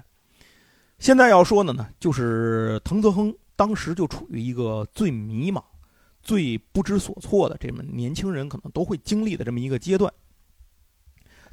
[0.99, 5.59] 现在要说的呢，就是藤泽亨当时就处于一个最迷茫、
[6.21, 10.13] 最不知所措的这么年轻人可能都会经历的这么一个阶段。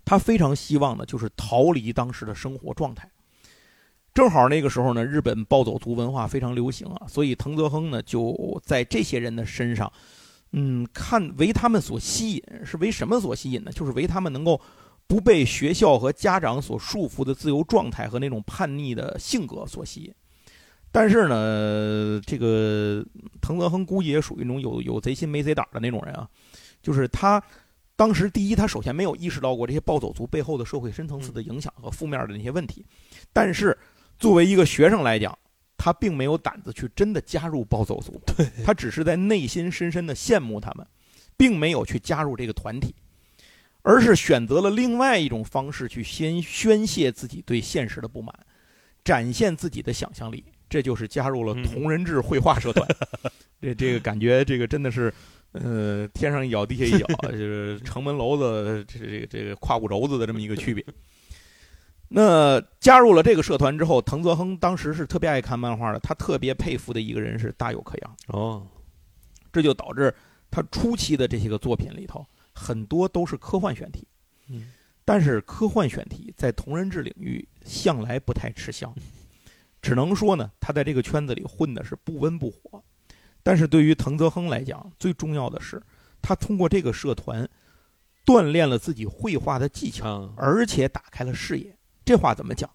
[0.05, 3.09] 他非常希望的就是逃离当时的生活状态。
[4.13, 9.93] 正好那个时候呢，日本暴走族文化非常流行啊，所以藤泽亨呢就在这些人的身上，
[10.53, 13.73] 嗯，看为他们所吸引，是为什么所吸引呢？
[13.73, 14.61] 就是为他们能够
[15.09, 20.15] 不被学校和家长所束缚的自由状态和那种叛逆的性格所吸引。
[20.93, 23.05] 但是呢，这个
[23.41, 26.29] 藤泽亨估计也属于那种有有贼心没贼胆的那种人啊，
[26.81, 27.43] 就是他。
[27.97, 32.85] 当时，第一，他首先没有意识到过这些暴走族背后的社会深层次的影响和负面的那些问题。
[33.33, 33.77] 但是，
[34.19, 35.39] 作为一个学生来讲，
[35.77, 38.21] 他并没有胆子去真的加入暴走族。
[38.27, 40.85] 对他只是在内心深深的羡慕他们，
[41.37, 42.93] 并没有去加入这个团体，
[43.83, 48.35] 而是选择了另外一种方式去先宣泄自己对现实的不满，
[49.05, 50.45] 展现自己的想象力。
[50.69, 52.89] 这就是加入了同人志绘画社团。
[53.63, 55.15] 这这个感觉，这个真的是。
[55.55, 60.85] 呃，天上一脚，地下一脚， 就是城门楼子，这这个这个胯骨轴子的这么一个区别。
[62.11, 68.17] 那加入了这个社团之后，藤泽亨当时是特别爱看漫画的，他特别佩服的一个人是大友克洋。
[68.29, 68.67] 哦，
[69.53, 70.13] 这就导致
[70.51, 74.07] 他初期的这些个作品里头很多都是科幻选题。
[74.49, 74.73] 嗯，
[75.05, 78.93] 但是科幻选题在同人志领域向来不太吃香，
[79.81, 82.83] 只能说呢，他在这个圈子里混的是不温不火。
[83.45, 85.81] 但是对于藤泽亨来讲，最重要的是，
[86.21, 87.49] 他通过这个社团，
[88.25, 91.79] 锻炼了自己绘画的技巧，而且打开了视野。
[92.07, 92.69] 这话怎么讲？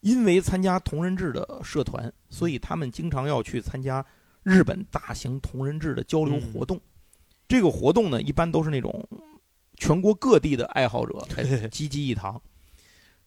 [0.00, 4.04] 因为参加同人志的社团，所以他们经常要去参加
[4.44, 6.80] 日本大型同人志的交流活动。
[7.48, 9.04] 这个活动呢，一般都是那种
[9.78, 11.26] 全国各地的爱好者
[11.70, 12.40] 集集一堂。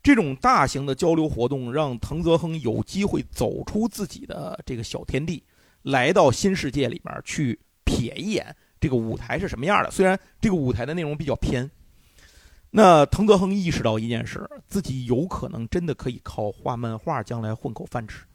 [0.01, 5.43] 这种大型的交流活动，让藤泽亨有机会走出自己的这个小天地。
[5.85, 9.91] 来到新世界里面去瞥一眼这个舞台是什么样的？
[9.91, 11.69] 虽然这个舞台的内容比较偏，
[12.71, 18.25] 那藤泽亨意识到一件事：自己有可能真的可以靠画漫画将来混口饭吃，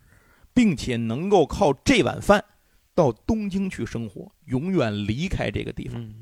[0.54, 2.44] 并且能够靠这碗饭
[2.94, 6.14] 到东京去生活，永远离开这个地方。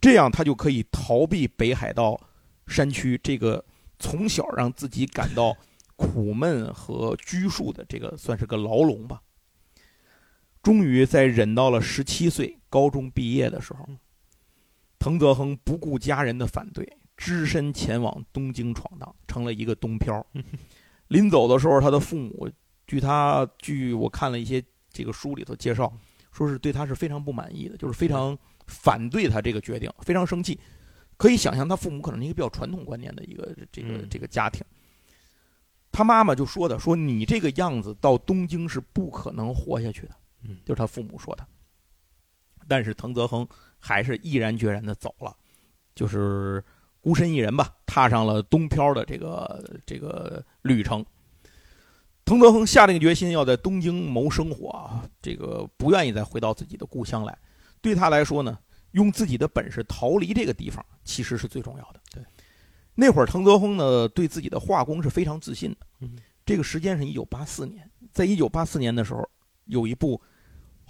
[0.00, 2.18] 这样他就可以逃避北海道
[2.66, 3.62] 山区这个
[3.98, 5.54] 从小让自己感到
[5.96, 9.20] 苦闷和拘束的这个算是个牢笼吧。
[10.62, 13.88] 终于在忍到了十七岁高中毕业的时候，
[14.98, 16.86] 藤泽亨不顾家人的反对，
[17.16, 20.24] 只身前往东京闯荡，成了一个东漂。
[21.08, 22.48] 临走的时候，他的父母，
[22.86, 25.92] 据他据我看了一些这个书里头介绍，
[26.30, 30.58] 说是对他是非常不满意的，就是非常反对他这个决定，非常生气。
[31.16, 34.64] 可以想象，他父母可能是一个比较传统观念的一个这个这个家庭。
[35.90, 41.46] 他妈妈就说的：“说你这个样子到东京是不可能活下去的。”嗯，就是他父母说的。
[42.68, 43.46] 但是藤泽亨
[43.78, 45.36] 还是毅然决然的走了，
[45.96, 46.62] 就是
[47.00, 51.04] 孤身一人吧，踏上了东漂的这个这个旅程。
[52.24, 57.36] 藤泽亨下定决心要在东京谋生活啊，这个不愿意再回到自己的故乡来。
[57.80, 58.56] 对他来说呢，
[58.92, 62.00] 用自己的本事逃离这个地方，其实是最重要的。
[62.12, 62.22] 对，
[62.94, 65.78] 那会儿藤泽亨呢，对自己的画工是非常自信的。
[65.98, 66.16] 嗯，
[66.46, 69.28] 这个时间是一九八四年，在一九八四年的时候，
[69.64, 70.22] 有一部。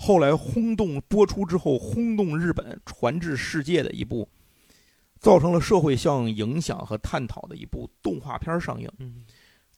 [0.05, 4.29] 后来轰动播出之后，轰动日本、传至世界的一部，
[5.21, 8.91] 造成了社会效应影响和探讨的一部动画片上映。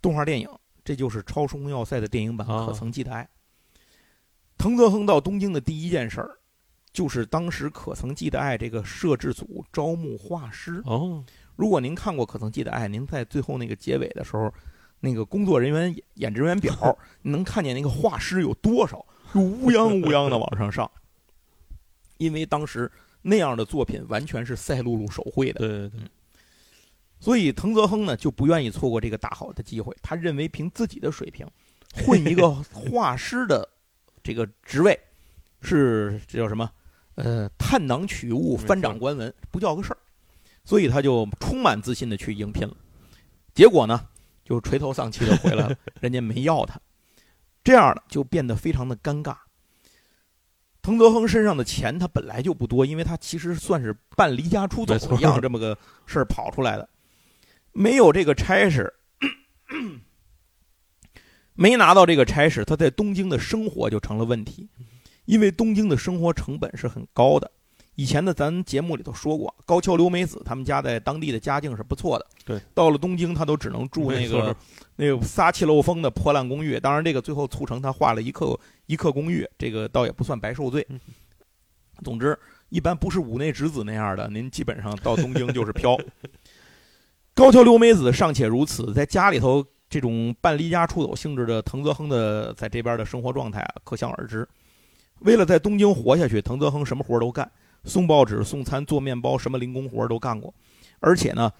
[0.00, 0.48] 动画电影，
[0.82, 3.22] 这就是《超时空要塞》的电影版《可曾记得爱》。
[4.56, 6.38] 藤泽亨到东京的第一件事儿，
[6.90, 10.82] 就是当时《可曾记得爱》这个摄制组招募画师。
[10.86, 11.22] 哦，
[11.54, 14.50] 如果您看过《可曾记得爱》，您在最后那个结尾的时候，
[15.00, 19.04] 那个工作人员演职员表， 能看见那个画师有多少。
[19.34, 20.88] 就乌泱乌泱的往上上，
[22.18, 22.88] 因为当时
[23.20, 26.00] 那样的作品完全是赛璐璐手绘的，对对对，
[27.18, 29.92] 所以藤泽亨呢就不愿意错过这个大好的机会。
[30.00, 31.44] 他认为凭自己的水平，
[32.06, 33.68] 混一个 画师的
[34.22, 34.96] 这个职位，
[35.60, 36.70] 是这叫什么？
[37.16, 39.98] 呃，探囊取物、翻掌观文，不叫个事儿。
[40.64, 42.76] 所以他就充满自信的去应聘了。
[43.52, 44.06] 结果呢，
[44.44, 46.80] 就垂头丧气的回来了，人家没要他。
[47.64, 49.34] 这样的就变得非常的尴尬。
[50.82, 56.86] 滕泽亨身上的钱他本来就不多，因为他其实算是半离家出走一样这么个事儿跑出来的，
[57.72, 58.92] 没有这个差事，
[61.54, 64.68] 没拿到这个差事，他在东京的生活就成了问题，
[65.24, 67.50] 因为东京的生活成本是很高的。
[67.96, 72.26] 以前的咱节目里头说过，高桥留美子他们家在当地的家境是不错的。
[72.44, 74.54] 对，到了东京，他都只能住那个
[74.96, 76.80] 那个撒气漏风的破烂公寓。
[76.80, 80.86] 当然，这个最后促成他画了一克一克公寓，这个倒也不算白受罪。
[82.02, 82.36] 总之，
[82.70, 85.96] 一般不是五内直子那样的，您基本上到东京就是飘。
[87.32, 94.46] 高桥留美子尚且如此，在家里头这种半离家出走性质的藤泽亨的在这边的生活状态啊，可想而知。
[95.20, 97.48] 为了在东京活下去，藤泽亨什么活都干。
[97.84, 100.52] 送报纸、送餐、做面包，什么零工活都干过，
[101.00, 101.52] 而且呢，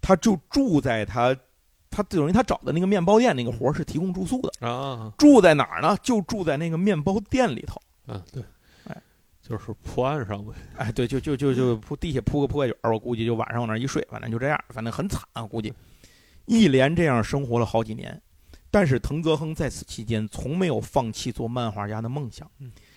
[0.00, 1.36] 他就住在他，
[1.90, 5.12] 他等于他找的那个面包店那个活是提供住宿的啊。
[5.18, 5.96] 住在哪儿呢？
[6.02, 7.80] 就住在那个面包店里头。
[8.06, 8.42] 嗯，对，
[8.84, 9.02] 哎，
[9.42, 10.52] 就是铺岸上呗。
[10.76, 15.72] 哎，对，就就就就铺地下铺个破卷我估计就晚上往那一睡，反正就这样，反正很惨啊，估计
[16.46, 18.20] 一连这样生活了好几年。
[18.70, 22.50] 但是藤泽亨在此期间从没有放弃做漫画家的梦想。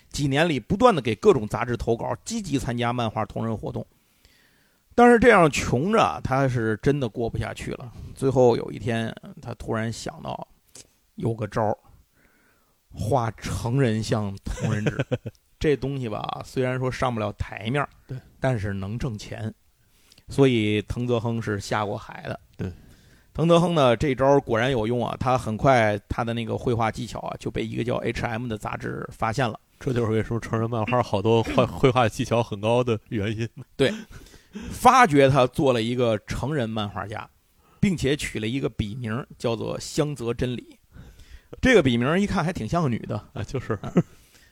[0.08, 0.12] 嗯。
[0.12, 3.86] 几年里，不断的给各种杂志投稿，积极参加漫画同人活动。
[4.94, 7.92] 但是这样穷着，他是真的过不下去了。
[8.14, 10.48] 最后有一天，他突然想到，
[11.14, 11.78] 有个招儿，
[12.92, 14.98] 画成人像同人纸。
[15.60, 19.52] 这东西吧，虽然说上不了台面，对，但是能挣钱。
[20.28, 22.38] 所以藤泽亨是下过海的。
[22.56, 22.72] 对，
[23.32, 25.16] 藤泽亨呢，这招果然有用啊！
[25.18, 29.58] 他很快，他的那个绘画技巧啊，就被一个叫 H.M 的杂志发现了。
[29.80, 33.48] 这就是为什么成人漫画 好多绘绘画技巧很高的原因。
[33.76, 33.92] 对，
[34.70, 37.28] 发掘他做了一个成人漫画家，
[37.78, 40.78] 并且取了一个笔名叫做香泽真理。
[41.60, 43.78] 这个笔名一看还挺像个女的啊，就是。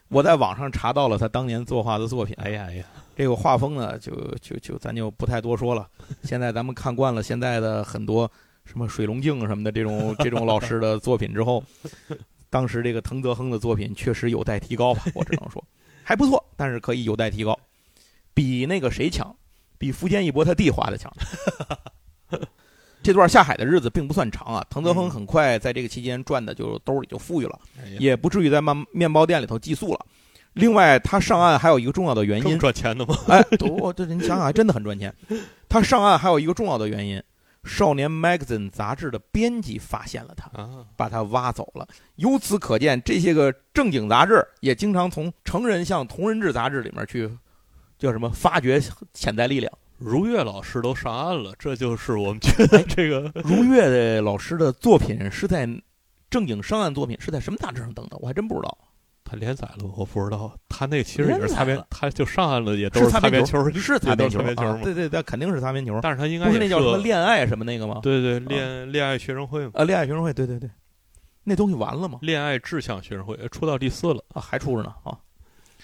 [0.09, 2.33] 我在网上查到了他当年作画的作品。
[2.39, 2.85] 哎呀哎呀，
[3.17, 5.85] 这个画风呢，就就就咱就不太多说了。
[6.23, 8.31] 现在咱们看惯了现在的很多
[8.65, 11.61] 什么水龙镜什么的这种这种老师的作品之后。
[12.57, 15.63] 当时这个藤泽亨的作品确实有待提高吧， 我只能说
[16.03, 17.59] 还不错，但是可以有待提高，
[18.33, 19.37] 比那个谁强，
[19.77, 21.13] 比福建一博他弟画的强。
[23.05, 27.61] 这段下海的日子并不算长啊，藤泽亨很快在这个期间赚的就兜里就富裕了，
[27.99, 30.07] 也不至于在面面包店里头寄宿了。
[30.55, 33.15] 另外，他上岸还有一个重要的原因，赚钱的吗？
[33.29, 35.15] 哎，我这你想想，还真的很赚钱。
[35.69, 37.23] 他上岸还有一个重要的原因。
[37.67, 40.51] 少年 Magazine 杂志的编辑发现了他，
[40.97, 41.87] 把他挖走了。
[42.15, 47.29] 由此可见，这些个正经杂志也经常从成人向同人志杂志里面去
[47.99, 48.81] 叫什么发掘
[49.13, 49.73] 潜在力量。
[49.99, 55.67] 如月老师都上岸了，这就是我们觉得 这个 如月的老师的作品是在
[56.29, 58.17] 正经上岸作品是在什么杂志上登的？
[58.19, 58.79] 我还真不知道。
[59.29, 60.57] 他连载了，我不知道。
[60.69, 64.79] 他那其实也是擦边，他就上岸了，也都是擦边球，是擦边球啊！
[64.85, 65.99] 对对对，肯定是擦边球。
[66.01, 67.99] 但是他应该不是那叫什么恋爱什么那个吗？
[68.03, 70.71] 对对，恋恋爱学生会啊，恋爱学生会，对对对，
[71.43, 72.21] 那东西完了吗？
[72.23, 75.19] 恋爱志向学生会出到第四了啊，还出着呢啊！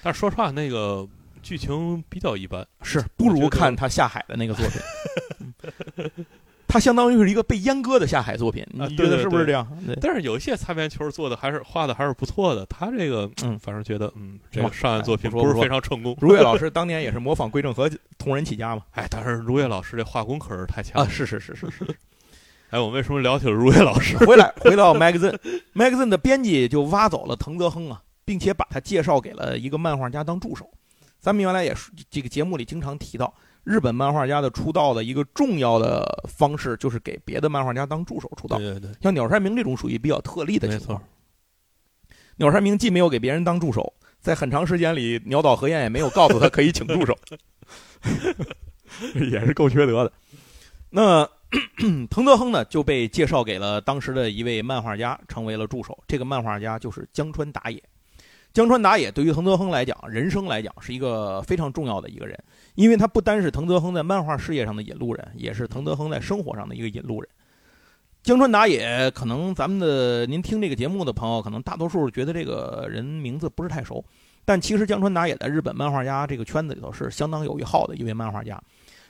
[0.03, 1.07] 但是说实话，那个
[1.43, 6.25] 剧情比较一般，是不如看他下海的那个作品。
[6.73, 9.69] 它相当于是一个被阉割的下海作品，你觉得是不是这样？
[10.01, 12.65] 但是有一些擦边球做的还是画的还是不错的。
[12.65, 16.17] 他这个，嗯，反正觉得，嗯，这个上岸作品不是非常成功。
[16.19, 18.85] 如月老师当年也是模仿归正和同人起家嘛？
[18.97, 21.07] 哎，但是如月老师这画工可是太强啊！
[21.07, 21.85] 是是是是是。
[22.71, 24.17] 哎，我为什么聊起了如月老师？
[24.25, 30.71] 回来回到 magazine，magazine 的编辑就挖走了藤泽亨啊，并且把他介绍给了一个漫画家当助手。
[31.21, 33.35] 咱们原来也是这个节目里经常提到。
[33.65, 38.59] 日本漫画家的出道的一个重要的方式，就是给别的漫画家当助手出道。
[38.59, 41.03] 对对对，像鸟山明这种属于比较特例的情况。
[42.37, 47.17] 鸟山明既没有给别人当助手，在很长时间里，鸟岛和彦也没有告诉他可以请助手，
[49.15, 50.13] 也是够缺德的。
[50.91, 51.29] 那
[52.11, 56.03] 藤泽亨呢，就被介绍给了当时的一位漫画家，成为了助手。
[56.09, 57.83] 这个漫画家就是江川打野。
[58.53, 62.39] 江川达也对于藤泽亨来讲，人生来讲是一个非常重要的一个人。
[62.75, 67.29] 因为他不单是藤泽亨在漫画事业上的引路人，也是藤泽亨在生活上的一个引路人。
[68.23, 74.05] 江川达也，可能咱们的您听这个节目的朋友，可能大多数觉得这个人名字不是太熟，
[74.45, 78.61] 但其实江川达也在日本漫画家这个圈子里头是相当有一号的一位漫画家。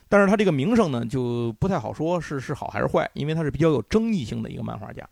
[0.08, 5.06] 但是他这个名声呢，就不太好说是是好还是坏，因为他是比较有争议性的一个漫画家。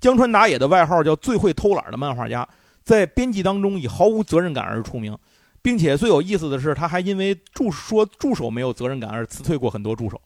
[0.00, 2.48] 江川达也的外号叫最会偷懒的漫画家，
[2.88, 5.14] 在编辑当中以毫无责任感而出名。
[5.60, 10.18] 并且最有意思的是，他还因为助说助手没有责任感而辞退过很多助手。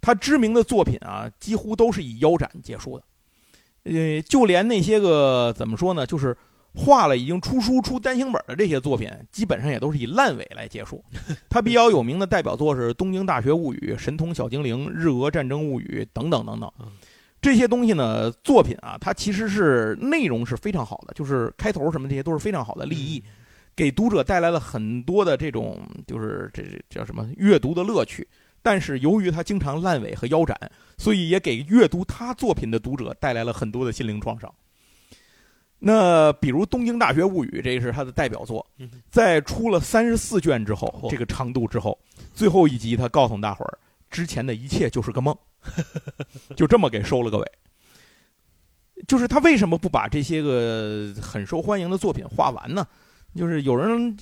[0.00, 3.04] 他知名的作品啊，几乎都是以腰斩结束的。
[3.82, 6.34] 呃，就连那些个怎么说呢，就是
[6.74, 11.04] 画了已经出书出单行本的这些作品，基本上也都是以烂尾来结束。
[11.50, 16.72] 他比较有名的代表作是《东京大学物语》《神通小精灵》《日俄战争物语》等等等等。
[17.42, 23.22] 这些东西呢，作品啊，它其实是内容是非常好的，就是开头什么这些都是非常好的立意。
[23.74, 28.26] 给读者带来了很多的这种，就是这叫什么阅读的乐趣。
[28.62, 30.56] 但是由于他经常烂尾和腰斩，
[30.96, 34.54] 所以也给阅读他作品的读者带来了很多的心灵创伤。
[35.80, 38.64] 那比如《东京大学物语》，这是他的代表作，
[39.10, 41.98] 在出了三十四卷之后，这个长度之后，
[42.32, 43.78] 最后一集他告诉大伙儿，
[44.12, 45.34] 之前的一切就是个梦，
[46.54, 47.52] 就这么给收了个尾。
[49.08, 52.86] 就是他为什么不把这些个很受欢迎的作品画完呢？
[53.34, 54.16] 就是有人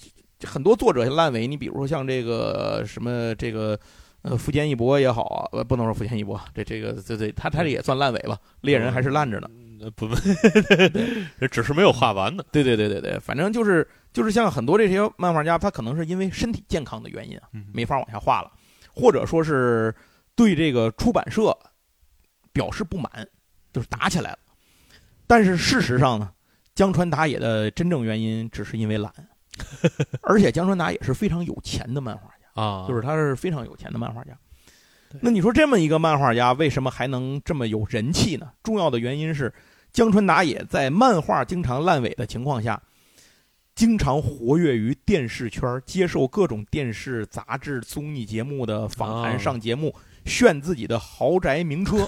[0.44, 3.78] 很多作者烂尾，你比如说像这个什么这个
[4.22, 8.38] 呃福建一博也好啊，呃不能说福建一博，这这个这这他他这也算烂尾吧？
[8.62, 9.50] 猎人还是烂着呢，
[9.94, 10.14] 不不，
[11.50, 12.42] 只是没有画完呢。
[12.50, 18.50] 对对对对对，反正就是就是像很多这些漫画家，他可能是因为身体健康的原因啊，没法往下画了，
[18.94, 19.94] 或者说是
[20.34, 21.56] 对这个出版社
[22.52, 23.10] 表示不满，
[23.72, 24.38] 就是打起来了。
[25.26, 26.30] 但是事实上呢？
[26.72, 29.12] 江川打野的真正原因只是因为懒，
[30.22, 34.32] 而且江川打野是非常有钱的漫画家啊，就是他是非常有钱的漫画家。
[35.20, 38.50] 那你说这么一个漫画家为什么还能这么有人气呢？
[38.62, 39.52] 重要的原因是
[39.92, 42.80] 江川打野在漫画经常烂尾的情况下，
[43.80, 49.94] 经常活跃于电视圈，接受各种电视、杂志、综艺节目的访谈，上节目
[50.26, 52.06] 炫自己的豪宅名车，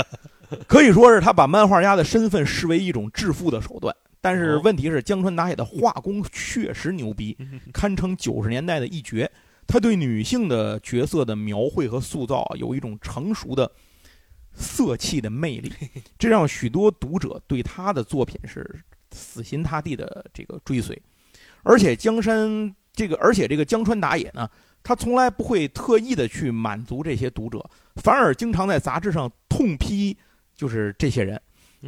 [0.68, 3.96] 可以说是他把漫画家的身份视为一种致富的手段。
[4.20, 7.34] 但是问题是，江川达也的画工确实牛逼，
[7.72, 9.30] 堪称九十年代的一绝。
[9.66, 13.72] 他对女性的角色的描绘和塑造有一种成熟的
[14.52, 15.72] 色气的魅力，
[16.18, 18.82] 这让许多读者对他的作品是
[19.16, 21.00] 死心塌地的这个追随。
[21.62, 24.48] 而且江山这个，而且这个江川打野呢，
[24.82, 30.16] 他从来不会特意的去满足这些读者，反而经常在杂志上痛批，
[30.54, 31.40] 就是这些人。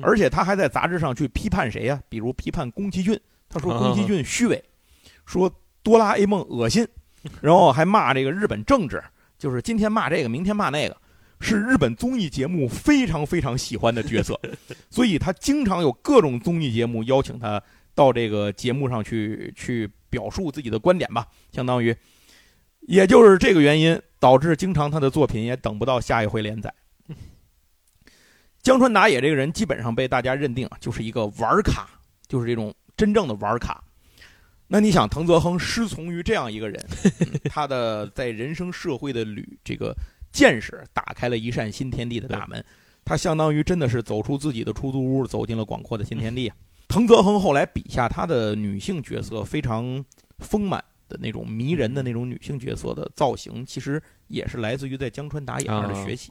[0.03, 2.01] 而且他还在杂志上去批判谁呀？
[2.09, 3.19] 比如批判宫崎骏，
[3.49, 4.63] 他说宫崎骏虚伪，
[5.25, 5.53] 说
[5.83, 6.87] 哆啦 A 梦恶心，
[7.41, 9.03] 然后还骂这个日本政治，
[9.39, 10.97] 就是今天骂这个，明天骂那个，
[11.41, 14.39] 是日本综艺节目非常非常喜欢的角色，
[14.91, 17.63] 所以他经常有各种综艺节目邀请他
[17.95, 21.95] 到这个节目上去去表述自己的观点吧，相当于，
[22.81, 26.73] 也就是这个原因导致经常他的作品也等不到下一回连载。
[28.63, 31.89] 江川打野这个人基本上被大家认定就是一个玩卡，
[32.27, 33.83] 就是这种真正的玩卡。
[34.67, 36.87] 那你想，藤泽亨师从于这样一个人，
[37.49, 39.97] 他的在人生社会的旅这个
[40.33, 42.65] 见识，打开了一扇新天地的大门。
[43.05, 46.53] 他相当于真的是走出自己的出租屋，走进了广阔的新天地。
[46.89, 50.05] 藤泽亨后来笔下他的女性角色非常
[50.39, 56.31] 丰满的那种迷人的那种女性角色的造型，其实也是来自于在江川打野那儿的学习。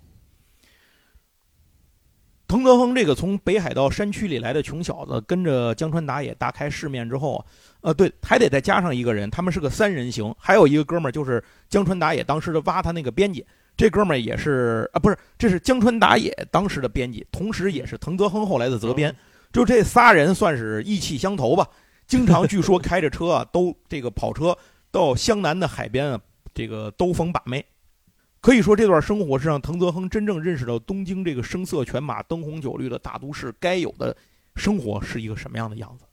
[2.47, 7.45] 藤泽亨这个从北海道山区里来的穷小子，跟着江川打野大开世面之后，
[7.81, 13.45] 呃，对，还得再加上一个人，他们是个三人行，还有一个哥们儿就是江川打野当时的挖他那个编辑。
[13.78, 19.15] 这哥们儿也是啊，不是，这是江川打野当时的编辑，同时也是藤泽亨后来的责编。
[19.53, 21.65] 就这仨人算是意气相投吧，
[22.07, 24.57] 经常据说开着车啊，都这个跑车
[24.89, 26.19] 到湘南的海边啊，
[26.55, 27.63] 这个兜风把妹。
[28.41, 34.15] 可以说这段生活是让藤泽亨真正认识到东京这个声色犬马、灯红酒绿的大都市该有的
[34.55, 36.05] 生活是一个什么样的样子。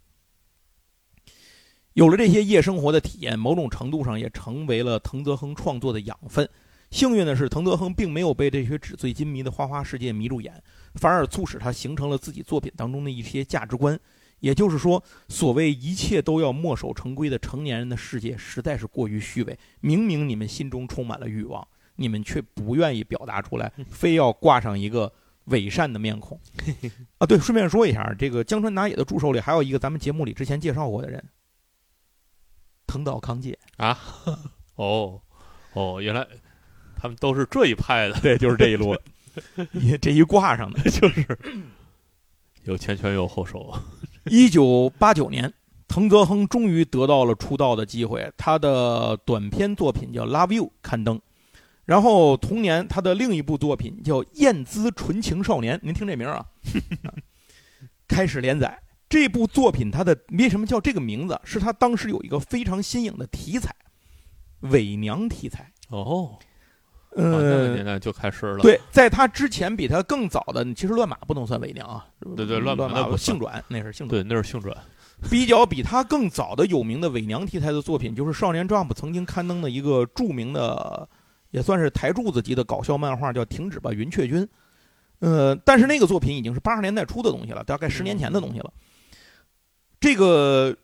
[1.94, 6.48] 有了这些夜生活的体验，某种程度上也成为了藤泽亨创作的养分。
[6.94, 10.62] 幸运的是，滕德亨并没有被这些纸醉金迷的花花世界迷住眼，
[10.94, 13.98] 反而促使他形成了自己作品当中的一些价值观。
[14.38, 19.58] 也就是说，所谓一切都要墨守成规的成年人的世界，实在是过于虚伪。
[19.80, 21.66] 明明你们心中充满了欲望，
[21.96, 25.12] 你们却不愿意表达出来，非要挂上一个
[25.46, 26.38] 伪善的面孔。
[27.18, 31.24] 啊，对，顺便说一下，这个江川达也的助手里还有一个咱们节目里之前介绍过的人，
[32.86, 33.98] 藤岛康介啊。
[34.76, 35.20] 哦，
[35.72, 36.24] 哦，原来。
[36.96, 38.96] 他们都是这一派的，对，就是这一路，
[39.72, 41.26] 你这一挂上的就是
[42.64, 43.72] 有前拳有后手。
[44.30, 45.52] 一九八九年，
[45.86, 51.20] 藤泽亨终于得到了出道的机会，他的短篇作品叫《Love You》刊登，
[51.84, 56.46] 然后同年他的另一部作品叫《燕姿纯情少年》，您听这名啊，
[58.08, 58.80] 开始连载。
[59.06, 61.38] 这部作品它的为什么叫这个名字？
[61.44, 63.72] 是他当时有一个非常新颖的题材，
[64.60, 66.36] 伪娘题材哦。
[67.16, 68.58] 呃，年代就开始了。
[68.58, 72.04] 对，在他之前比他更早的，其实乱马不能算伪娘啊。
[72.36, 74.22] 对对，乱马性转，那是性转。
[74.22, 74.76] 对，那是性转。
[75.30, 81.08] 比较比他更早的有名的伪娘题材的作品，就是少年 Jump 曾经刊登的一个著名的，
[81.50, 84.42] 也算是台柱子级的搞笑漫画，叫《停止吧，云雀君》。
[85.20, 88.72] 呃，但是那个作品已经是八十年代初的东西了，大概十年前的东西了。
[90.00, 90.76] 这个。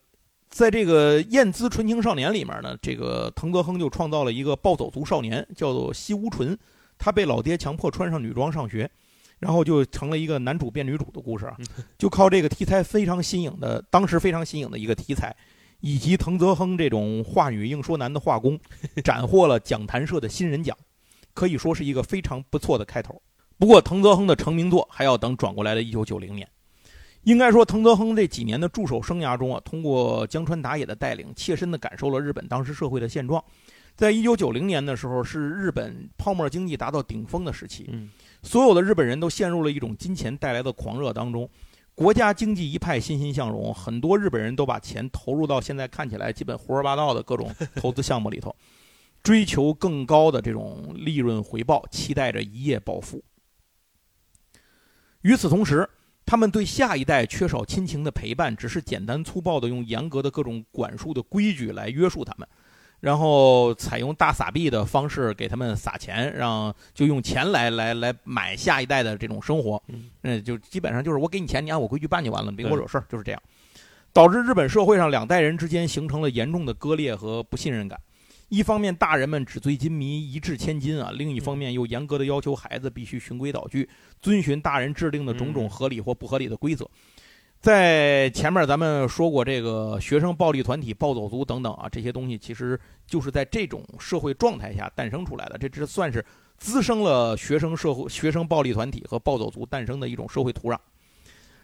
[0.50, 6.58] 在这个《燕姿纯情少年》里面呢，这个藤泽亨就创造了一个暴走族少年，叫做西屋纯。
[6.98, 8.90] 他被老爹强迫穿上女装上学，
[9.38, 11.56] 然后就成了一个男主变女主的故事啊。
[11.96, 15.34] 就靠这个题材非常新颖的，当时非常新颖的一个题材，
[15.80, 18.58] 以及藤泽亨这种话女硬说男的画工，
[19.02, 20.76] 斩获了讲坛社的新人奖，
[21.32, 23.22] 可以说是一个非常不错的开头。
[23.56, 26.48] 不过，藤泽亨的成名作还要等转过来的1990年。
[27.24, 33.42] 应该说，藤泽亨这几年的助手生涯中啊，通过江川打野的带领，切身的感受了日本当时社会的现状。
[33.94, 37.90] 在一九九零年的时候，是日本泡沫经济达到顶峰的时期，
[38.42, 41.46] 所有的日本人都陷入了一种金钱带来的狂热当中，
[41.94, 48.56] 国家经济一派欣欣向荣，很多日本人都把钱投入到现在看起来基本胡说八道的各种投资项目里头，
[49.22, 53.22] 追求更高的这种利润回报，期待着一夜暴富。
[55.20, 55.86] 与此同时，
[56.30, 62.46] 他们对下一代缺少亲情的陪伴，只是简单粗暴的用严格的各种管束的规矩来约束他们，
[63.00, 69.82] 然后采用大撒币的方式给他们撒钱，让就用钱来来来买下一代的这种生活，
[70.22, 73.42] 嗯，就基本上就是我给你钱，你按我规矩办就完了，别给我惹事儿，就是这样，
[74.12, 78.00] 导致日本社会上两代人之间形成了严重的割裂和不信任感。
[78.50, 83.88] 一方面，大人们纸醉金迷、一掷千金啊；另一方面，又严格的要求孩子必须循规蹈矩，
[84.20, 86.84] 遵循大人制定的种种合理或不合理的规则。
[87.60, 95.56] 在前面咱们说过，这个学生暴力团体、暴走族等等啊，这些东西其实就是在这种社会状态下诞生出来的。
[95.56, 96.24] 这这算是
[96.58, 100.76] 滋生了学生社会、学生暴力团体和暴走族诞生的一种社会土壤。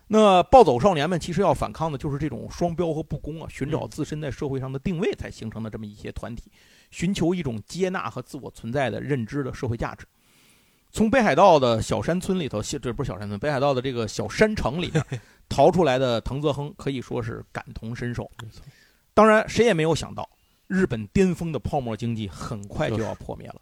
[0.08, 6.44] 那暴走少年们其实要反抗的就是这种双标和不公啊，寻找自身在社会上的定位才形成的这么一些团体。
[6.90, 10.06] 寻求一种接纳和自我存在的认知的社会价值。
[10.92, 14.90] 从北海道的小山村里头，这不是小山村，北海道的这个小山城里
[15.48, 18.30] 逃出来的藤泽亨可以说是感同身受。
[19.12, 20.28] 当然，谁也没有想到，
[20.68, 23.60] 日本巅峰的泡沫经济很快就要破灭了，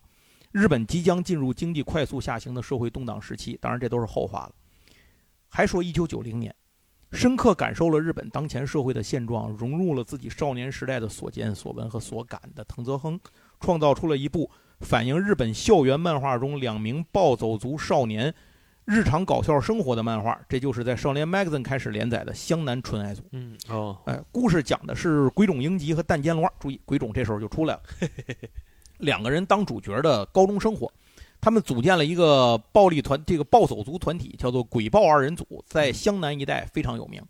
[0.52, 3.58] 日本即将进入经济快速下行的社会动荡时期。
[3.60, 4.52] 当然，这都是后话了。
[5.48, 6.54] 还说，一九九零年。
[7.14, 13.18] 深刻感受了日本当前社会的现状，融入了自己少年时代的所见所闻和所感的藤泽亨，
[13.60, 14.50] 创造出了一部
[14.80, 18.34] 反映日本校园漫画中两名暴走族少年，
[18.84, 23.22] 日常搞笑生活的漫画，这就是在少年 Magazine 开始连载的《湘南纯爱组》。
[23.30, 27.82] 嗯哦，哎，故事讲的是鬼冢英吉和弹间龙二，注意鬼冢这时候就出来了，
[28.98, 30.92] 两个人当主角的高中生活。
[31.44, 37.22] 他们组建了一个暴力团，这个暴走族团体叫做鬼豹二人组，在湘南一带非常有名。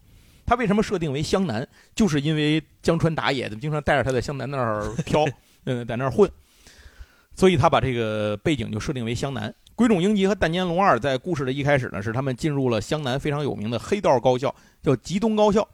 [0.47, 1.67] 他为什么设定为湘南？
[1.97, 5.25] 就是因为江川打野的经常带着他在湘南那儿飘，
[5.67, 6.31] 嗯，在那儿混，
[7.35, 9.53] 所以他把这个背景就设定为湘南。
[9.75, 15.69] 鬼冢英吉和淡间龙二在故事的一开始呢，是他们进入了湘南非常有名的黑道高校，叫吉东高校。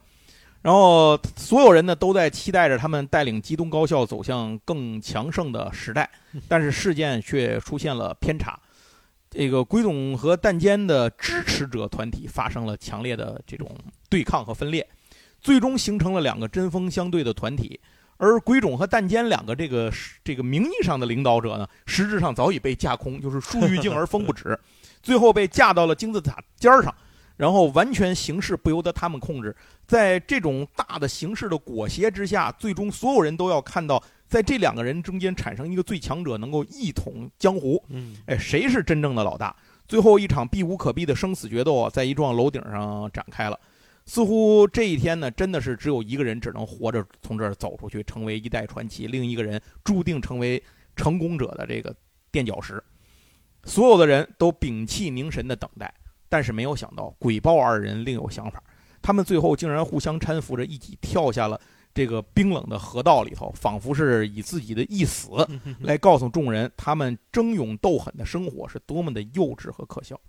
[0.61, 6.09] 然后所有人呢都在期待着他们带领吉东高校走向更强盛的时代，
[6.47, 8.59] 但是事件却出现了偏差。
[9.29, 13.75] 这个鬼冢和弹间的支持者团体发生了强烈的这种
[14.09, 14.87] 对抗和分裂，
[15.39, 17.79] 最终形成了两个针锋相对的团体。
[18.17, 19.91] 而鬼冢和弹间两个这个
[20.23, 24.59] 这个名义上的领导者呢，实质上早已被架空，就是树欲静而风不止，
[25.01, 26.93] 最后被架到了金字塔尖儿上，
[27.37, 29.55] 然后完全形势不由得他们控制。
[29.91, 37.83] 在这种大的形势的裹挟之下，最终所有人都要看到，在这两个人中间产生一个最强者，能够一统江湖。
[37.89, 39.53] 嗯，哎，谁是真正的老大？
[39.89, 43.59] 最后一场避无可避的生死决斗啊，在一幢楼顶上展开了。
[44.05, 50.63] 似乎这一天呢，真的是只有一个人只能活着从这儿走出去，成为一代传奇；另一个人注定成为
[50.95, 51.93] 成功者的这个
[52.31, 52.81] 垫脚石。
[53.65, 55.93] 所有的人都屏气凝神的等待，
[56.29, 58.63] 但是没有想到鬼豹二人另有想法。
[59.01, 61.59] 他们最后竟然互相搀扶着一起跳下了
[61.93, 65.29] 这个冰冷的河道里头，仿佛是以自己的一死
[65.81, 70.19] 来告诉众人，他们争勇斗狠的生活是多么的幼稚和可笑。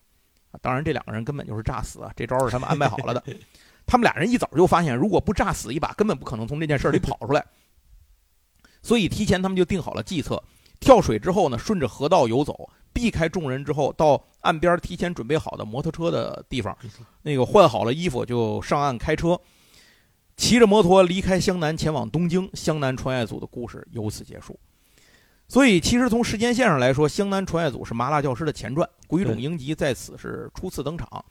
[0.51, 2.13] 啊，当然，这两个人根本就是诈死啊！
[2.15, 3.25] 这招是他们安排好了的。
[3.87, 7.45] 他们俩人一早就发现，如果不诈死一把，根本不可能从这件事里跑出来。
[8.83, 10.43] 所以提前他们就定好了计策：
[10.83, 16.77] 跳水之后呢，顺着河道游走，避开众人之后，到岸边提前准备好的摩托车的地方，
[17.23, 19.41] 那个换好了衣服就上岸开车，
[20.37, 22.51] 骑着摩托离开湘南，前往东京。
[22.53, 24.59] 湘南穿越组的故事由此结束。
[25.47, 31.25] 所以，其实从时间线上来说，湘南穿越组是麻辣教师的前传，鬼冢英吉在此是初次登场。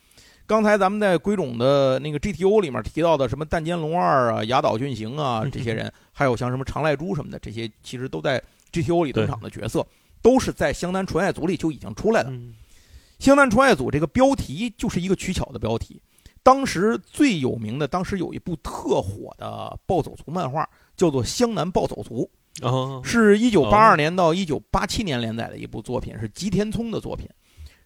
[0.46, 8.42] 刚才咱们在鬼冢的那个 GTO 里面提到的什么弹间龙二啊、雅岛俊行啊 这些人，还有像什么长濑珠什么的，这些其实都在
[8.72, 9.86] GTO 里登场的角色，
[10.22, 12.32] 都是在湘南纯爱组里就已经出来了。
[13.20, 16.02] 湘南纯爱组这个标题就是一个取巧的标题。
[16.44, 20.68] 当时最有名的，当时有一部特火的暴走族漫画，
[20.98, 22.28] 叫做《湘南暴走族》。
[22.68, 27.30] 哦，是一九八二年到一九八七年连载的一部作品，是吉田聪的作品。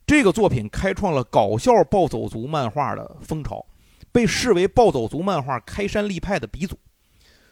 [0.07, 3.65] 这个作品开创了搞笑暴走族漫画的风潮，
[4.11, 6.77] 被视为暴走族漫画开山立派的鼻祖。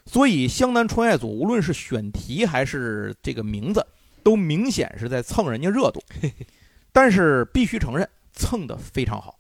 [0.06, 3.86] 所以，湘南穿越组无论是选题还是这个名字，
[4.24, 6.02] 都明显是在蹭人家热度。
[6.92, 9.40] 但是必须承认，蹭的非常好。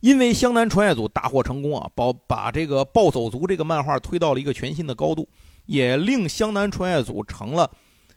[0.00, 5.28] 因为湘南穿越组大获成功啊，把把这个暴走族这个漫画推到了一个全新的高度。
[5.66, 7.70] 也令湘南穿越组成了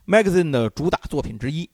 [0.07, 1.69] magazine 的主打作品之一，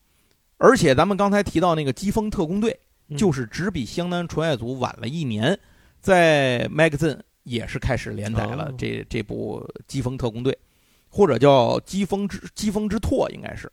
[0.57, 2.77] 而且咱们刚才提到那个疾风特工队，
[3.15, 5.57] 就是只比湘南穿越组晚了一年，
[6.01, 7.17] 在 magazine
[7.49, 10.57] 也是开始连载了这这部疾风特工队，
[11.09, 13.71] 或者叫疾风之疾风之拓，应该是，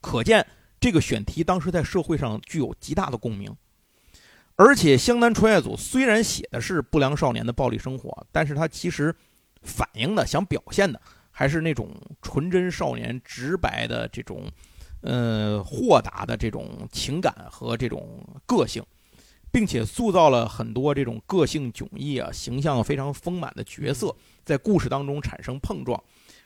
[0.00, 0.44] 可见
[0.80, 3.54] 这个选题当时在社会上具有极大的共鸣，
[4.56, 9.14] 而且湘南穿越组虽然写的是不良少年的暴力生活，但是它其实
[9.62, 11.00] 反映的想表现的。
[11.30, 11.88] 还是那种
[12.20, 14.42] 纯真少年、直白的这种，
[15.02, 18.82] 呃，豁达的这种情感和这种个性，
[19.50, 26.02] 并且塑造了很多这种个性迥异啊、形象非常丰满的角色，在故事当中产生碰撞，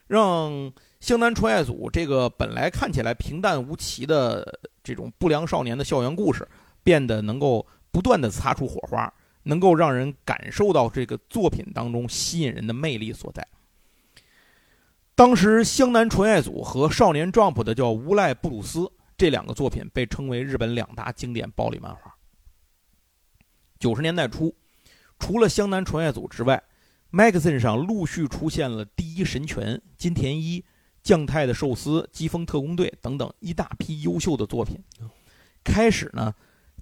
[0.07, 6.47] 让湘南纯爱组这个本来看起来平淡无奇的这种不良少年的校园故事，
[6.83, 13.47] 变得能够不断的擦出火花，能够让人感受到这个作品当中吸引人的魅力所在。
[15.15, 22.15] 当时，湘南纯爱组和少年 Jump 的叫无赖布鲁斯这两个作品被称为日本两大经典暴力漫画。
[23.83, 24.55] 九十年代初，
[25.19, 26.63] 除了湘南纯爱组之外
[27.11, 30.65] ，Magazine 上陆续出现了第一神拳、金田一、
[31.03, 34.79] 将太的寿司、疾风特工队等等一大批优秀的作品。
[35.65, 36.33] 开始呢，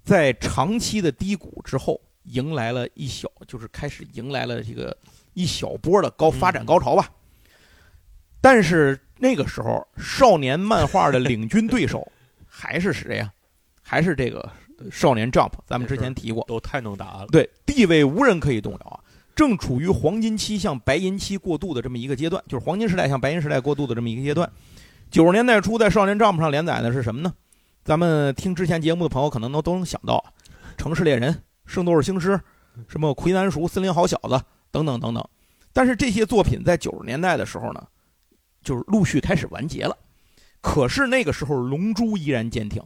[0.03, 4.95] 在长期的低谷之后，迎来了一小，就是开始迎来了这个
[5.33, 7.09] 一小波的高发展高潮吧。
[8.39, 12.11] 但是那个时候，少年漫画的领军对手
[12.45, 13.33] 还是谁呀？
[13.81, 14.47] 还是这个
[14.91, 15.51] 少年 Jump。
[15.65, 17.27] 咱们之前提过，都太能打了。
[17.27, 18.99] 对，地位无人可以动摇啊！
[19.35, 24.49] 正处于黄金期向白银期过渡的这么一个阶段，就是黄金时代向白银时代过渡的这么一个阶段。
[25.09, 27.33] 九十年代初，在少年 Jump 上连载的是什么呢？
[27.83, 30.23] 咱们听之前节目的朋友可能都都能想到，
[30.77, 31.33] 《城市猎人》
[31.65, 32.31] 《圣斗士星矢》
[32.87, 34.35] 什么《魁南熟》《森林好小子》
[34.69, 35.27] 等等等等。
[35.73, 37.81] 但是这些作品在九十年代的时候呢，
[38.61, 39.97] 就是陆续开始完结了。
[40.61, 42.83] 可是那个时候，《龙珠》依然坚挺，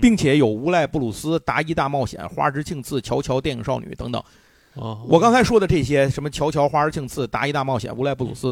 [0.00, 4.22] 并且有《无赖布鲁斯》《达伊大冒险》《花之庆次》《乔乔电影少女》等等。
[5.06, 8.48] 我刚才说的这些，什么《乔乔》《花之庆次》《达伊大冒险》《无赖布鲁斯》，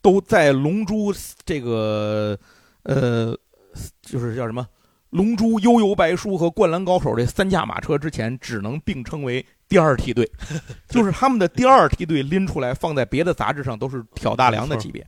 [0.00, 1.12] 都在《龙珠》
[1.44, 2.38] 这个
[2.84, 3.36] 呃，
[4.00, 4.62] 就是叫什么
[5.10, 10.30] 《龙珠》《悠游白书》和《灌篮高手》这三驾马车之前，只能并称为第二梯队，
[10.88, 15.04] 就是他们的第二梯队拎出来放在别的杂志上都是挑大梁的级别。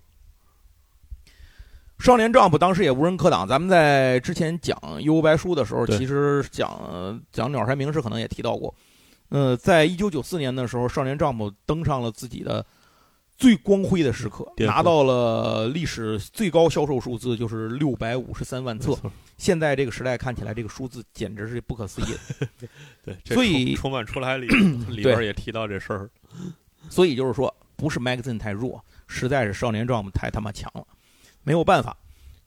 [1.99, 3.47] 少年 Jump 当时也无人可挡。
[3.47, 8.73] 咱们在之前讲《幽游白书》的时候，其实讲讲鸟山明时可能也提到过。
[9.31, 12.65] 呃，在一九九四年的时候，少年 Jump 登上了自己的
[13.37, 18.97] 最光辉的时刻，拿到了历史最高销售数字，就是六百五十三万册。
[19.37, 22.17] 现在这个时代看起来，这个数字简直是不可思议。
[23.05, 24.47] 对，所以充满出来里
[24.89, 26.11] 里边也提到这事儿。
[26.89, 30.87] 所以就是说，不是 Magazine 太弱，实在是少年 Jump 太他妈强了。
[31.49, 31.97] 没有办法，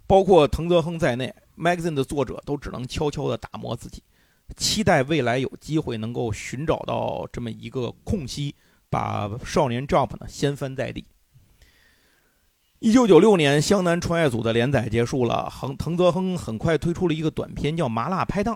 [0.05, 4.03] 包括藤泽亨在内，magazine 的作者都只能悄悄地打磨自己，
[4.55, 8.53] 期待未来有机会能够寻找到这么一个空隙，
[8.91, 11.03] 把少年 Jump 呢掀翻在地。
[12.77, 18.53] 一九九六年，湘南穿越组的连载结束了，横藤泽亨很快推出了一个短片，叫《麻辣拍档》，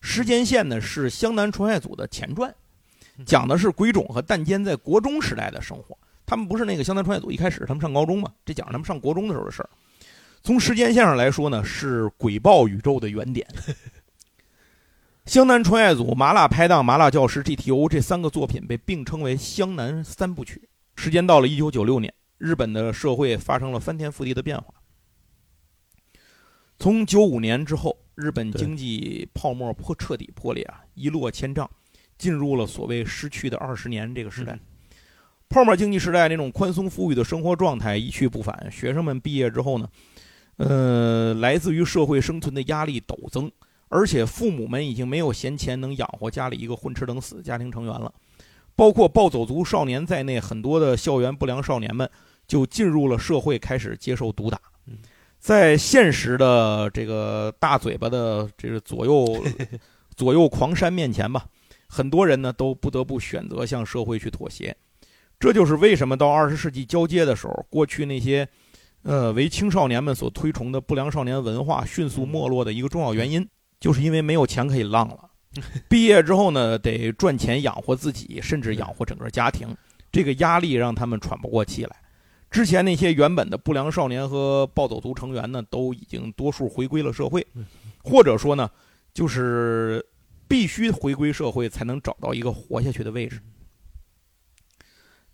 [0.00, 2.52] 时间线呢是湘南穿越组的前传，
[3.24, 5.96] 讲的是鬼冢和蛋间在国中时代的生活。
[6.26, 8.32] 他们不是那个湘南穿越组一开始他们上高中嘛？
[8.44, 9.68] 这讲他们上国中的时候的事儿。
[10.44, 13.48] 从时间线上来说呢，是鬼豹宇宙的原点。
[15.24, 20.68] 湘南穿越组、麻辣拍档、麻辣教师、GTO 这三个作品被并称为湘南三部曲。
[20.96, 24.74] 时间到了一九九六年，日本的社会发生了翻天覆地的变化。
[26.78, 31.70] 从九五年之后，日本经济泡沫破彻底破裂啊，一落千丈，
[32.18, 34.58] 进入了所谓失去的二十年这个时代。
[35.48, 39.88] 泡沫经济时代那种宽松富裕的生活状态一去不返，学生们毕业之后呢？
[40.56, 43.50] 呃，来自于社会生存的压力陡增，
[43.88, 48.12] 而且父母们已经没有闲钱能养活家里一个混吃等死的家庭成员了。
[48.76, 52.08] 包括暴走族少年在内，很多的校园不良少年们
[52.46, 54.60] 就进入了社会，开始接受毒打。
[55.40, 59.44] 在现实的这个大嘴巴的这个左右
[60.16, 61.46] 左右狂山面前吧，
[61.88, 64.76] 很多人呢都不得不选择向社会去妥协。
[65.40, 68.48] 这就是为什么到二十世纪交接的时候，过去那些。
[69.04, 73.46] 呃，为青少年们所推崇的不良少年文化迅速没落的一个重要原因，
[73.78, 75.30] 就是因为没有钱可以浪了。
[75.88, 79.68] 毕业之后呢，得赚钱养活自己，甚至养活整个家庭，
[80.10, 81.96] 这个压力让他们喘不过气来。
[82.50, 87.46] 之前那些原本的不良少年和暴走族成员呢，都已经多数回归了社会，
[88.02, 88.70] 或者说呢，
[89.12, 90.04] 就是
[90.48, 93.38] 必须回归社会才能找到一个活下去的位置。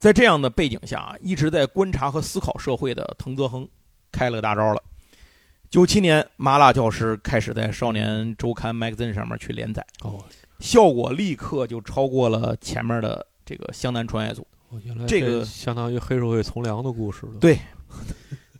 [0.00, 3.68] 在这样的背景下，一直在观察和思考社会的藤泽亨
[4.10, 4.82] 开了大招了。
[5.68, 10.24] 九七年，《麻辣教师》开始在《少年周刊》Magazine 上面去连载，哦，
[10.58, 14.44] 效果立刻就超过了前面的这个《湘南穿越组》。
[15.06, 17.32] 这个相当于黑社会从良的故事了。
[17.38, 17.58] 对，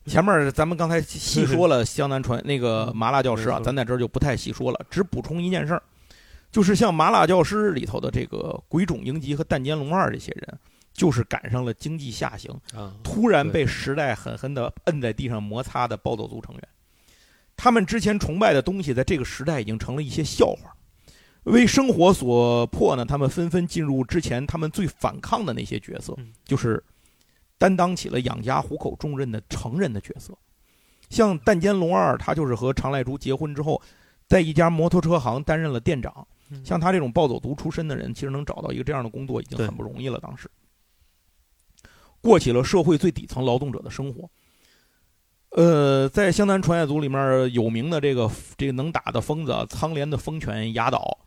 [0.05, 5.83] 前面咱们刚才细说了《湘南传》 那个《麻辣教师》啊，咱在这儿就不太细说了，只补充一件事儿，
[6.53, 10.59] 就是像《麻辣教师》里头的这个鬼冢英吉和弹间龙二这些人。
[11.01, 12.55] 就是赶上了经济下行，
[13.03, 16.69] 突然被时代狠狠地摁在地上摩擦的暴走族成员，
[17.57, 20.77] 他们之前崇拜的东西，在这个时代已经成了一些笑话。
[21.45, 26.85] 为生活所迫呢，他们纷纷进入之前他们最反抗的那些角色，就是
[27.57, 30.37] 担当起了养家糊口重任的成人的角色。
[31.09, 33.81] 像弹间龙二，他就是和常赖竹结婚之后，
[34.29, 36.29] 在一家摩托车行担任了店长。
[36.63, 40.21] 像他这种暴走族出身的人，其实能找到一个这样的工作已经很不容易了。
[40.21, 40.51] 当时。
[42.21, 44.29] 过起了社会最底层劳动者的生活。
[45.51, 51.19] 呃，在湘南传业组里面有名的这个这个能打的疯子苍莲的疯犬雅岛，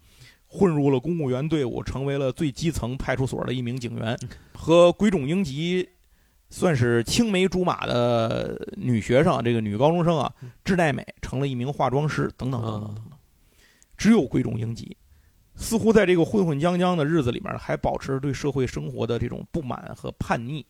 [0.47, 4.17] 混入了公务员队伍，成为了最基层派出所的一名警员。
[4.53, 5.89] 和鬼冢英吉
[6.49, 10.31] 算是青梅竹马的女学生，这个女高中生啊，
[10.63, 13.05] 志代美成了一名化妆师，等等等等等等。
[13.97, 14.95] 只有鬼冢英吉。
[15.55, 20.65] 似乎在这个混混将将的日子里面，还保持着对社会生活的这种不满和叛逆。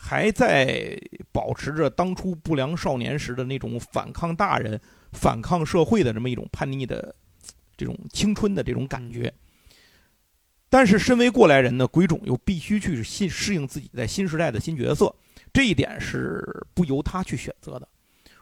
[0.00, 0.96] 还在
[1.32, 4.80] 保持着当初不良少年时的那种反抗大人、
[5.12, 7.12] 反抗社会的这么一种叛逆的
[7.76, 9.32] 这种青春的这种感觉。
[10.70, 15.12] 但是，身为过来人呢，鬼冢又必须去新适应自己在新时代的新角色，
[15.52, 17.88] 这一点是不由他去选择的。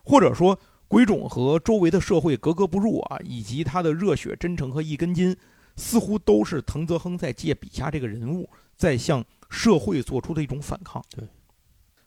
[0.04, 5.34] 或者说，鬼冢和周围的社会格格不入啊，以及他的热血真诚和一根筋，
[5.76, 11.02] 似乎都是藤泽亨在借笔下这个人物在向社会做出的一种反抗。
[11.10, 11.24] 对。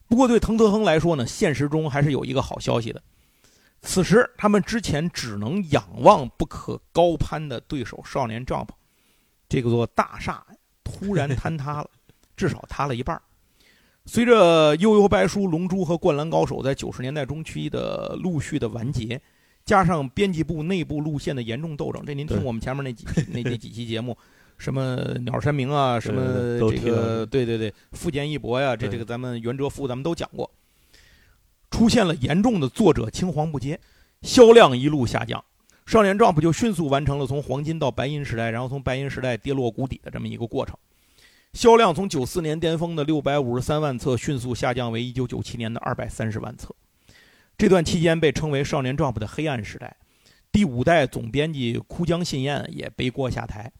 [0.09, 3.01] 不过对滕德亨来说呢，现实中还是有一个好消息的。
[3.81, 8.67] 此时他们之前只能仰望不可高攀的对手少年 Jump，
[9.47, 10.45] 这座大厦
[10.83, 11.89] 突然坍塌了，
[12.35, 13.21] 至少塌了一半。
[14.05, 19.21] 随着《悠悠白书》《龙珠》和《灌篮高手》在九十年代中期的陆续的完结，
[19.63, 24.17] 加上编辑部内部路线的严重斗争，这您听我们前面那几那那几期节目，
[24.59, 30.51] 什么鸟山明啊，什么这个对对对，富坚义博呀，这这个咱们袁哲夫咱们都讲过，
[31.71, 33.79] 出现了严重的作者青黄不接，
[34.21, 35.43] 销量一路下降，
[35.85, 40.77] 少年 Jump 就迅速完成了从黄金到白银时代，然后从白银时代跌落谷底的这么一个过程。
[41.53, 46.75] 销量从九四年巅峰的六百五十三万册迅速下降为一九九七年的二百三十万册。
[47.57, 49.95] 这段期间被称为“少年 Jump” 的黑暗时代。
[50.51, 53.71] 第五代总编辑枯江信彦也背锅下台，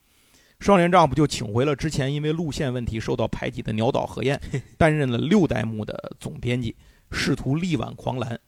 [0.59, 4.39] 少年 Jump 就请回了之前因为路线问题受到排挤的鸟岛和彦，
[4.77, 6.75] 担任了六代目的总编辑，
[7.11, 8.39] 试图力挽狂澜。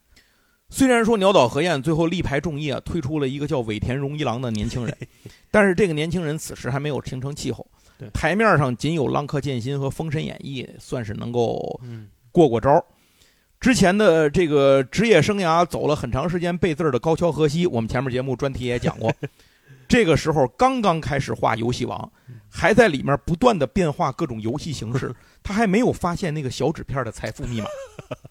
[0.69, 4.97] 虽然说鸟岛和彦最后力排众议啊，推出了一个叫尾田荣一郎的年轻人，
[5.51, 7.65] 但是这个年轻人此时还没有形成气候。
[8.13, 11.79] 台面上仅有《浪客剑心》和《封神演义》算是能够
[12.31, 12.83] 过过招。
[13.59, 19.13] 之前的这个职业生涯走了很长时间背字儿的高桥和希，我们前面节目专题也讲过。
[19.91, 22.11] 这个时候刚刚开始画游戏王，
[22.49, 25.13] 还在里面不断的变化各种游戏形式，
[25.43, 27.67] 他还没有发现那个小纸片的财富密码。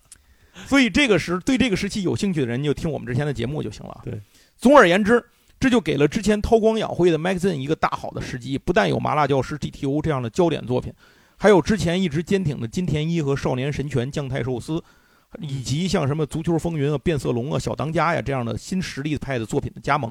[0.67, 4.01] 所以这个时对这个时期有兴趣的人就听我们之前的节目就行了。
[4.05, 4.19] 对，
[4.57, 5.23] 总而言之。
[5.59, 10.91] 这就给了之前韬光养晦的 Magazine 一个大好的时机，不但有《麻辣教师》GTO 这样的焦点作品，
[11.37, 14.83] 还有之前一直坚挺的金田一和少年神拳将太寿司，
[15.39, 20.11] 以及像什么足球风云啊、变色龙啊、小当家呀这样的新实力派的作品的加盟，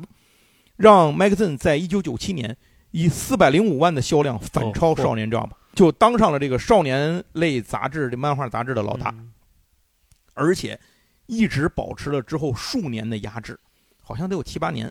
[0.79, 2.55] 让 Magazine 在一九九七年
[2.91, 9.13] 以四百零五万的销量反超少年 Jump，就当上了这个少年类杂志这漫画杂志的老大，
[10.35, 10.79] 而且
[11.25, 13.59] 一直保持了之后数年的压制，
[14.01, 14.89] 好像得有七八年。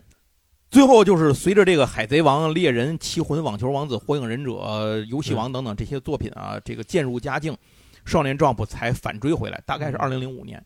[0.69, 4.51] 最后就是随着这个《海贼王》《猎人》《奇魂》《网球王子》《火影忍者》
[5.05, 7.57] 《游戏王》等等这些作品啊，这个渐入佳境，
[8.05, 10.63] 少年 Jump 才反追回来，大概是二零零五年。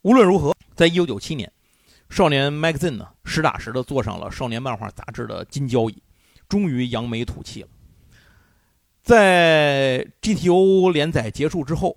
[0.00, 1.52] 无论如何，在一九九七年，
[2.12, 6.02] 少年 Magazine 呢实打实的坐上了少年漫画杂志的金交椅，
[6.46, 7.68] 终于扬眉吐气了。
[9.02, 11.96] 在 GTO 连载结束之后，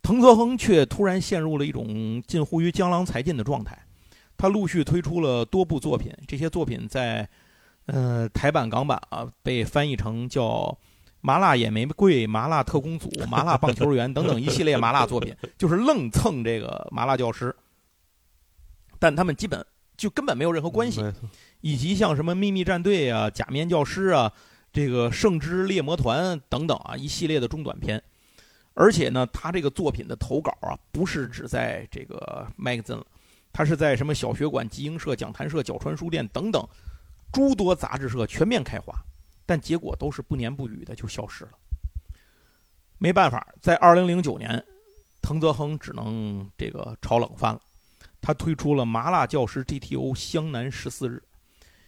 [0.00, 3.78] 藤泽亨却突然陷入了一种近乎于江郎才尽的状态。
[4.38, 7.28] 他陆续推出了多部作品，这些作品在，
[7.84, 10.42] 呃，台版、港版啊，被翻译成叫
[11.20, 17.54] 《麻辣野玫瑰》《麻辣特工组》《麻辣棒球员》等等一系列麻辣作品，就是愣蹭这个麻辣教师，
[19.06, 19.64] 但他们基本
[19.96, 21.00] 就根本没有任何关系。
[21.60, 24.32] 以及像什么秘密战队啊、假面教师啊、
[24.72, 28.02] 这个圣之猎魔团等等啊，一系列的中短篇。
[28.74, 33.06] 而且呢，他这个作品的投稿啊，不是只在这个 magazine 了。
[33.52, 36.66] 他是在什么小学馆、集英社、讲坛社、角川书店等等
[37.32, 38.92] 诸多杂志社全面开花，
[39.46, 41.52] 但结果都是不言不语的就消失了。
[42.98, 44.62] 没办法，在二零零九年，
[45.22, 47.60] 藤泽亨只能这个炒冷饭了。
[48.26, 51.22] 他推出了《麻辣教师 GTO 湘南十四日》，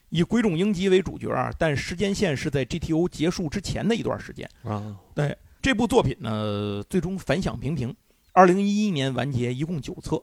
[0.09, 4.97] 以鬼冢英吉为主角啊，但时间线是在 GTO 结束之前的一段时间啊。
[5.16, 7.93] 对这部作品呢，最终反响平平。
[8.30, 10.22] 二零一一年完结，一共九册。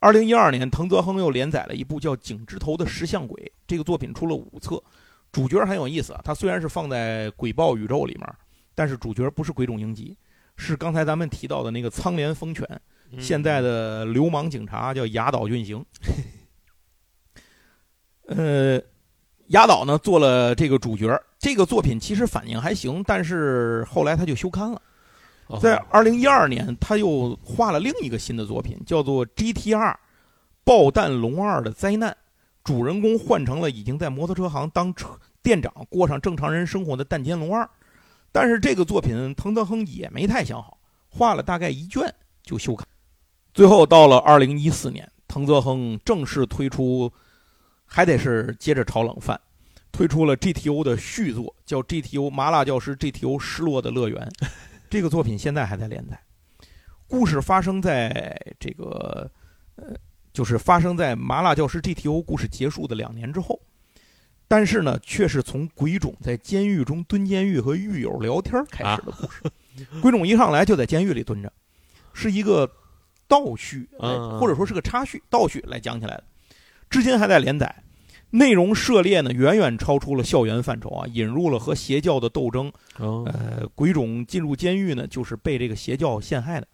[0.00, 4.82] 二零一二年，藤泽亨又连载了一部叫《井之头》的石像鬼，这个作品出了五册，
[5.30, 6.20] 主角很有意思啊。
[6.24, 8.28] 他虽然是放在鬼豹宇宙里面，
[8.74, 10.18] 但是主角不是鬼冢英吉，
[10.56, 12.68] 是刚才咱们提到的那个苍莲风犬，
[13.18, 15.84] 现在的流氓警察叫雅岛俊行。
[18.28, 18.80] 呃，
[19.48, 24.82] 雅岛呢做了这个主角，这个作品其实反应还行，但是后来他就休刊了。
[25.60, 29.94] 在二零一二年，他又画了另一个新的作品，叫做《GTR
[30.64, 32.10] 爆弹龙二的灾难》，
[32.64, 37.68] 主人公换成了已经在摩托车行当车店长、过上正常人生活的弹天龙二。
[38.32, 40.76] 但是这个作品藤泽亨也没太想好，
[41.08, 42.84] 画了大概一卷就休刊。
[43.56, 47.10] 最后到了二零一四年，藤泽亨正式推出，
[47.86, 49.40] 还得是接着炒冷饭，
[49.90, 54.28] 推出了 GTO 的续作，叫《GTO 麻辣教师 GTO 失落的乐园》。
[54.90, 56.20] 这个作品现在还在连载，
[57.06, 59.30] 故事发生在这个，
[59.76, 59.94] 呃，
[60.34, 63.58] 就是发生在《麻辣教师 GTO》故事结束的两年之后，
[64.46, 69.42] 但是呢，却是从鬼冢在监狱中蹲监狱和狱友聊天开始的故事。
[70.02, 71.50] 鬼冢一上来就在监狱里蹲着，
[72.12, 72.70] 是一个
[73.28, 73.88] 倒叙，
[74.40, 76.24] 或者说是个插叙倒叙来讲起来的，
[76.88, 77.82] 至今还在连载。
[78.30, 82.70] 内容涉猎呢，远远超出了校园范畴啊，引入了和邪教的斗争。
[82.98, 86.66] 呃，鬼冢进入监狱呢，就是被这个邪教陷害的。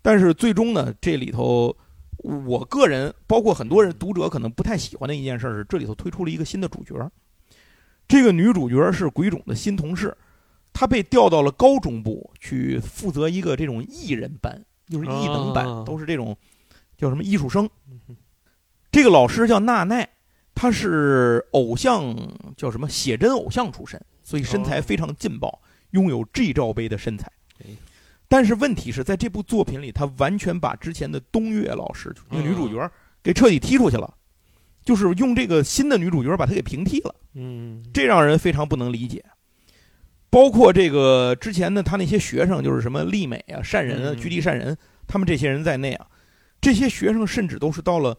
[0.00, 1.76] 但是最终呢，这里头，
[2.18, 6.94] 我个人包括很多人读者可能不太喜欢的一件事是，这里头推出了一个新的主角。
[8.06, 10.16] 这个女主角是鬼冢的新同事，
[10.72, 16.36] 她被调到了高中部去负责一个这种艺人班，就是艺能班，都是这种
[16.96, 17.68] 叫什么艺术生。
[18.90, 20.08] 这个老师叫娜奈。
[20.58, 22.16] 他是偶像，
[22.56, 25.60] 叫什么写真偶像出身，所以身材非常劲爆，
[25.90, 27.30] 拥有 G 罩杯的身材。
[28.26, 32.90] 但是问题是在这部作品里，他完全把之前的东岳老师那个女主角
[33.22, 34.14] 给彻底踢出去了，
[34.82, 37.14] 就是用这个新的女主角把她给平替了。
[37.34, 39.22] 嗯，这让人非常不能理解。
[40.30, 46.06] 包括这个之前的他那些学生，就是什么丽美啊、善人啊、居地善人，他们这些人在内啊，
[46.60, 48.16] 这些学生甚至都是到了。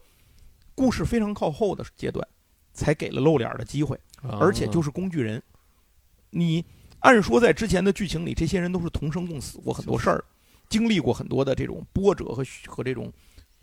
[0.73, 2.23] 故事非常靠后的阶段，
[2.71, 5.41] 才给了露脸的机会，而且就是工具人。
[6.29, 6.63] 你
[6.99, 10.23] 按说在之前的剧情里，这些人都是同生共死过很多事儿，
[10.69, 13.11] 经历过很多的这种波折和和这种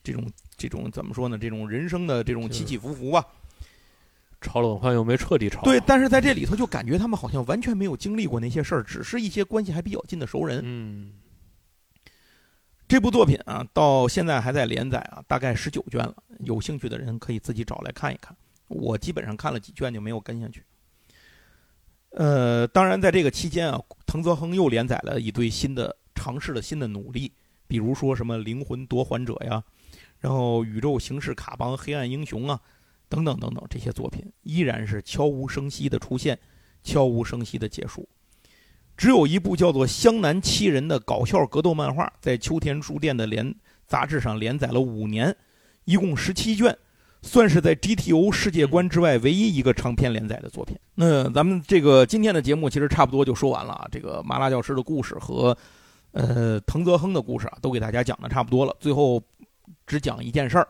[0.03, 1.39] 这种这种怎么说呢？
[1.39, 3.25] 这种人生的这种起起伏伏吧。
[4.45, 5.63] 炒冷饭又没彻底炒。
[5.63, 10.61] 对，但是在这里头就感觉他们好像完全没有经历过那些事儿，只是一些关系还比较近的熟人。
[10.63, 11.13] 嗯。
[12.87, 16.15] 这部作品啊，到现在还在连载啊，大概十九卷了。
[16.41, 18.37] 有兴趣的人可以自己找来看一看。
[18.69, 20.63] 我基本上看了几卷就没有跟下去。
[22.11, 27.33] 呃，当然在这个期间啊，藤泽亨又连载了一堆新的尝试了新的努力，
[27.67, 29.65] 比如说什么灵魂夺还者呀，
[30.21, 32.61] 然后宇宙形式卡邦黑暗英雄啊，
[33.15, 36.37] 等等等等，这些作品依然是悄无声息的出现，
[36.83, 38.09] 悄无声息的结束。
[38.97, 43.55] 只有一部叫做《湘南七人》的搞笑格斗漫画，在秋田书店的连
[43.87, 45.35] 杂志上连载了五年，
[45.85, 46.77] 一共十七卷，
[47.23, 50.77] 算是在 GTO 世界观之外唯一一个长篇连载的作品。
[50.95, 55.57] 那咱们这个今天的节目其实差不多就说完了啊，这个麻辣教师的故事和
[56.13, 58.77] 呃藤泽亨的故事啊，都给大家讲的差不多了。
[58.79, 59.21] 最后
[59.87, 60.69] 只讲一件事儿，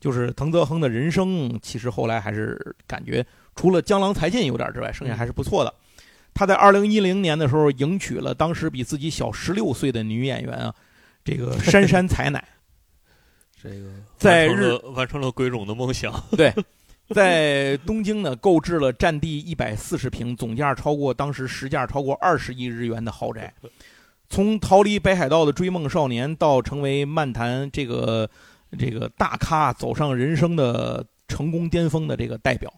[0.00, 3.24] 就是藤泽亨的人生，其实后来还是感觉
[3.54, 5.72] 除了江郎才尽有点之外，剩下还是不错的。
[6.32, 10.74] 他在二零一零年的时候迎娶了当时比自己小十六岁的女演员啊，
[11.24, 12.42] 这个杉杉彩乃。
[13.62, 16.10] 这个在日完成了鬼冢的梦想。
[16.34, 16.50] 对，
[17.10, 23.52] 在东京呢，购置了占地一百四十平、总价超过当时实价超过二十亿日元的豪宅。
[24.30, 28.30] 从逃离北海道的追梦少年，到成为漫谈这个
[28.78, 32.72] 这个大咖，走上人生的成功巅峰的这个代表。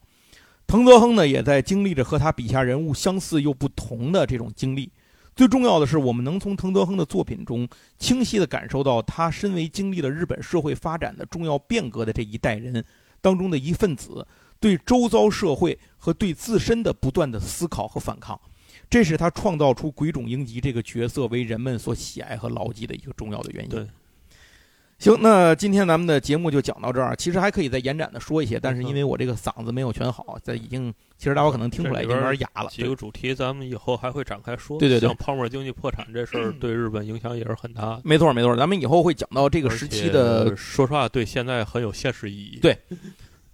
[0.66, 4.90] 藤泽亨呢，也在经历着和他笔下人物相似又不同的这种经历。
[5.34, 7.68] 最重要的是，我们能从藤泽亨的作品中
[7.98, 12.84] 清晰地感受到，他身为经历了日本社会发展的重要变革的这一代人
[13.20, 14.26] 当中的一份子，
[14.60, 18.38] 对周遭社会和对自身的不断的思考和反抗。
[18.88, 23.70] 这是他创造出鬼冢英吉这个角色为人们所喜爱和牢记的一个重要的原因。
[23.70, 23.86] 对。
[25.02, 27.16] 行，那今天咱们的节目就讲到这儿。
[27.16, 32.70] 其实还可以再延展的说一些，但是因为我这个嗓子没有全好，在已经其实大伙可能听出来已经有点哑了。
[32.70, 34.78] 几个主题咱们以后还会展开说。
[34.78, 38.00] 对对对，像泡沫经济破产这事儿对日本影响也是很大。
[38.04, 40.54] 没错没错，咱们以后会讲到这个时期的。
[40.54, 42.60] 说实话，对现在很有现实意义。
[42.62, 42.78] 对，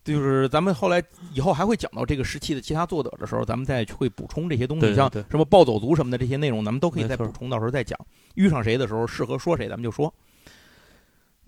[0.05, 7.99] 就是咱们后来以后还会讲到这个时期的其他作者的时候，咱们再会补充这些东西，像什么暴走族什么的这些内容，咱们都可以再补充，到时候再讲。
[8.35, 10.13] 遇上谁的时候适合说谁，咱们就说。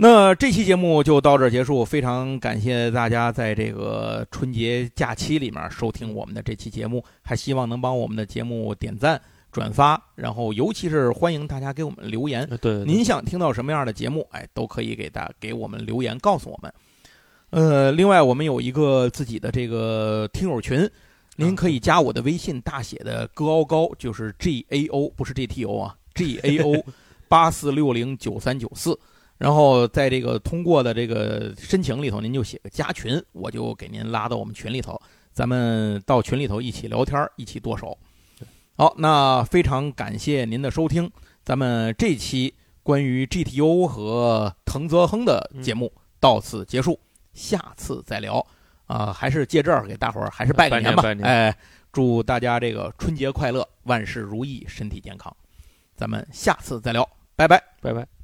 [0.03, 9.21] 那这期节目就到这儿结束，非常感谢大家在这个春节假期里面收听我们的这期节目，还希望能帮我们的节目点赞、
[9.53, 12.49] 转发，然后尤其是欢迎大家给我们留言。
[12.63, 16.73] 对，您想听到什么样的节目，哎，都可以给大给我们留言告诉我们。
[17.51, 20.91] 呃，另外我们有一个自己的这个听友群，
[21.37, 26.83] 您可以加我的微信，大写的“高高”，就是 G A O，不是 G T O 啊，G A O
[27.29, 28.99] 八四六零九三九四。
[29.41, 35.01] 然后在这个通过的这个申请里头，您就写个加群，我就给您拉到我们群里头，
[35.33, 37.97] 咱们到群里头一起聊天，一起剁手。
[38.77, 41.11] 好，那非常感谢您的收听，
[41.43, 42.53] 咱们这期
[42.83, 45.91] 关于 GTO 和藤泽亨的节目
[46.21, 47.01] 到此结束，
[47.33, 48.47] 下次再聊。
[48.85, 51.57] 啊，还是借这儿给大伙儿还是拜个年吧，哎，
[51.91, 55.35] 祝大家这个春节快乐，万事如意，身体健康。
[55.97, 58.20] 咱们下次再聊，拜拜，拜拜。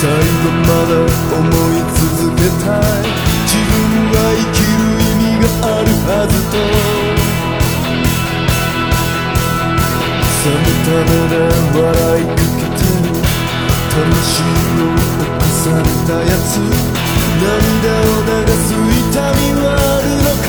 [0.00, 0.94] 最後まで
[1.34, 1.42] 思
[1.74, 3.02] い続けたい。
[3.46, 3.74] 自分
[4.14, 6.54] は生きる意味があるはずと。
[10.38, 11.34] 冷めた目で
[11.74, 12.86] 笑いかけて
[13.90, 14.94] 楽しみを
[15.50, 16.62] されたやつ
[17.42, 20.48] 涙を流す痛みはあるのか。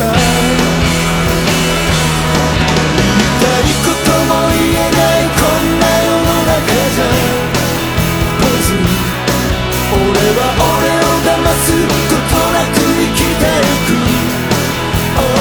[2.98, 4.99] 言いたいことも言える
[10.20, 11.96] は俺を騙すこ
[12.30, 13.98] となく生きてゆく、
[15.18, 15.40] oh,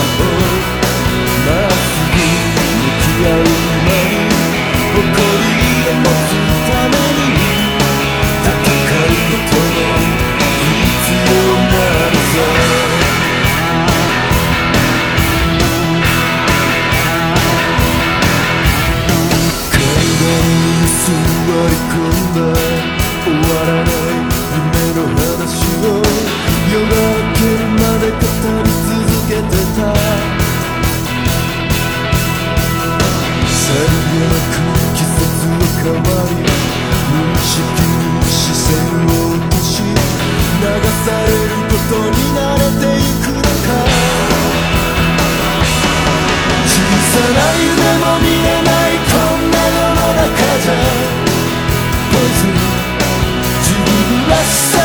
[2.39, 3.48] 向き合う
[35.89, 39.97] 変わり無意識に視線を落とし流
[40.61, 43.67] されることに慣れていくのか。
[46.67, 46.71] 小
[47.09, 47.73] さな夢
[48.05, 50.29] も見れないこんな世の中
[50.61, 50.73] じゃ。
[52.13, 52.41] ポイズ
[53.63, 53.89] 自分
[54.29, 54.78] らしさ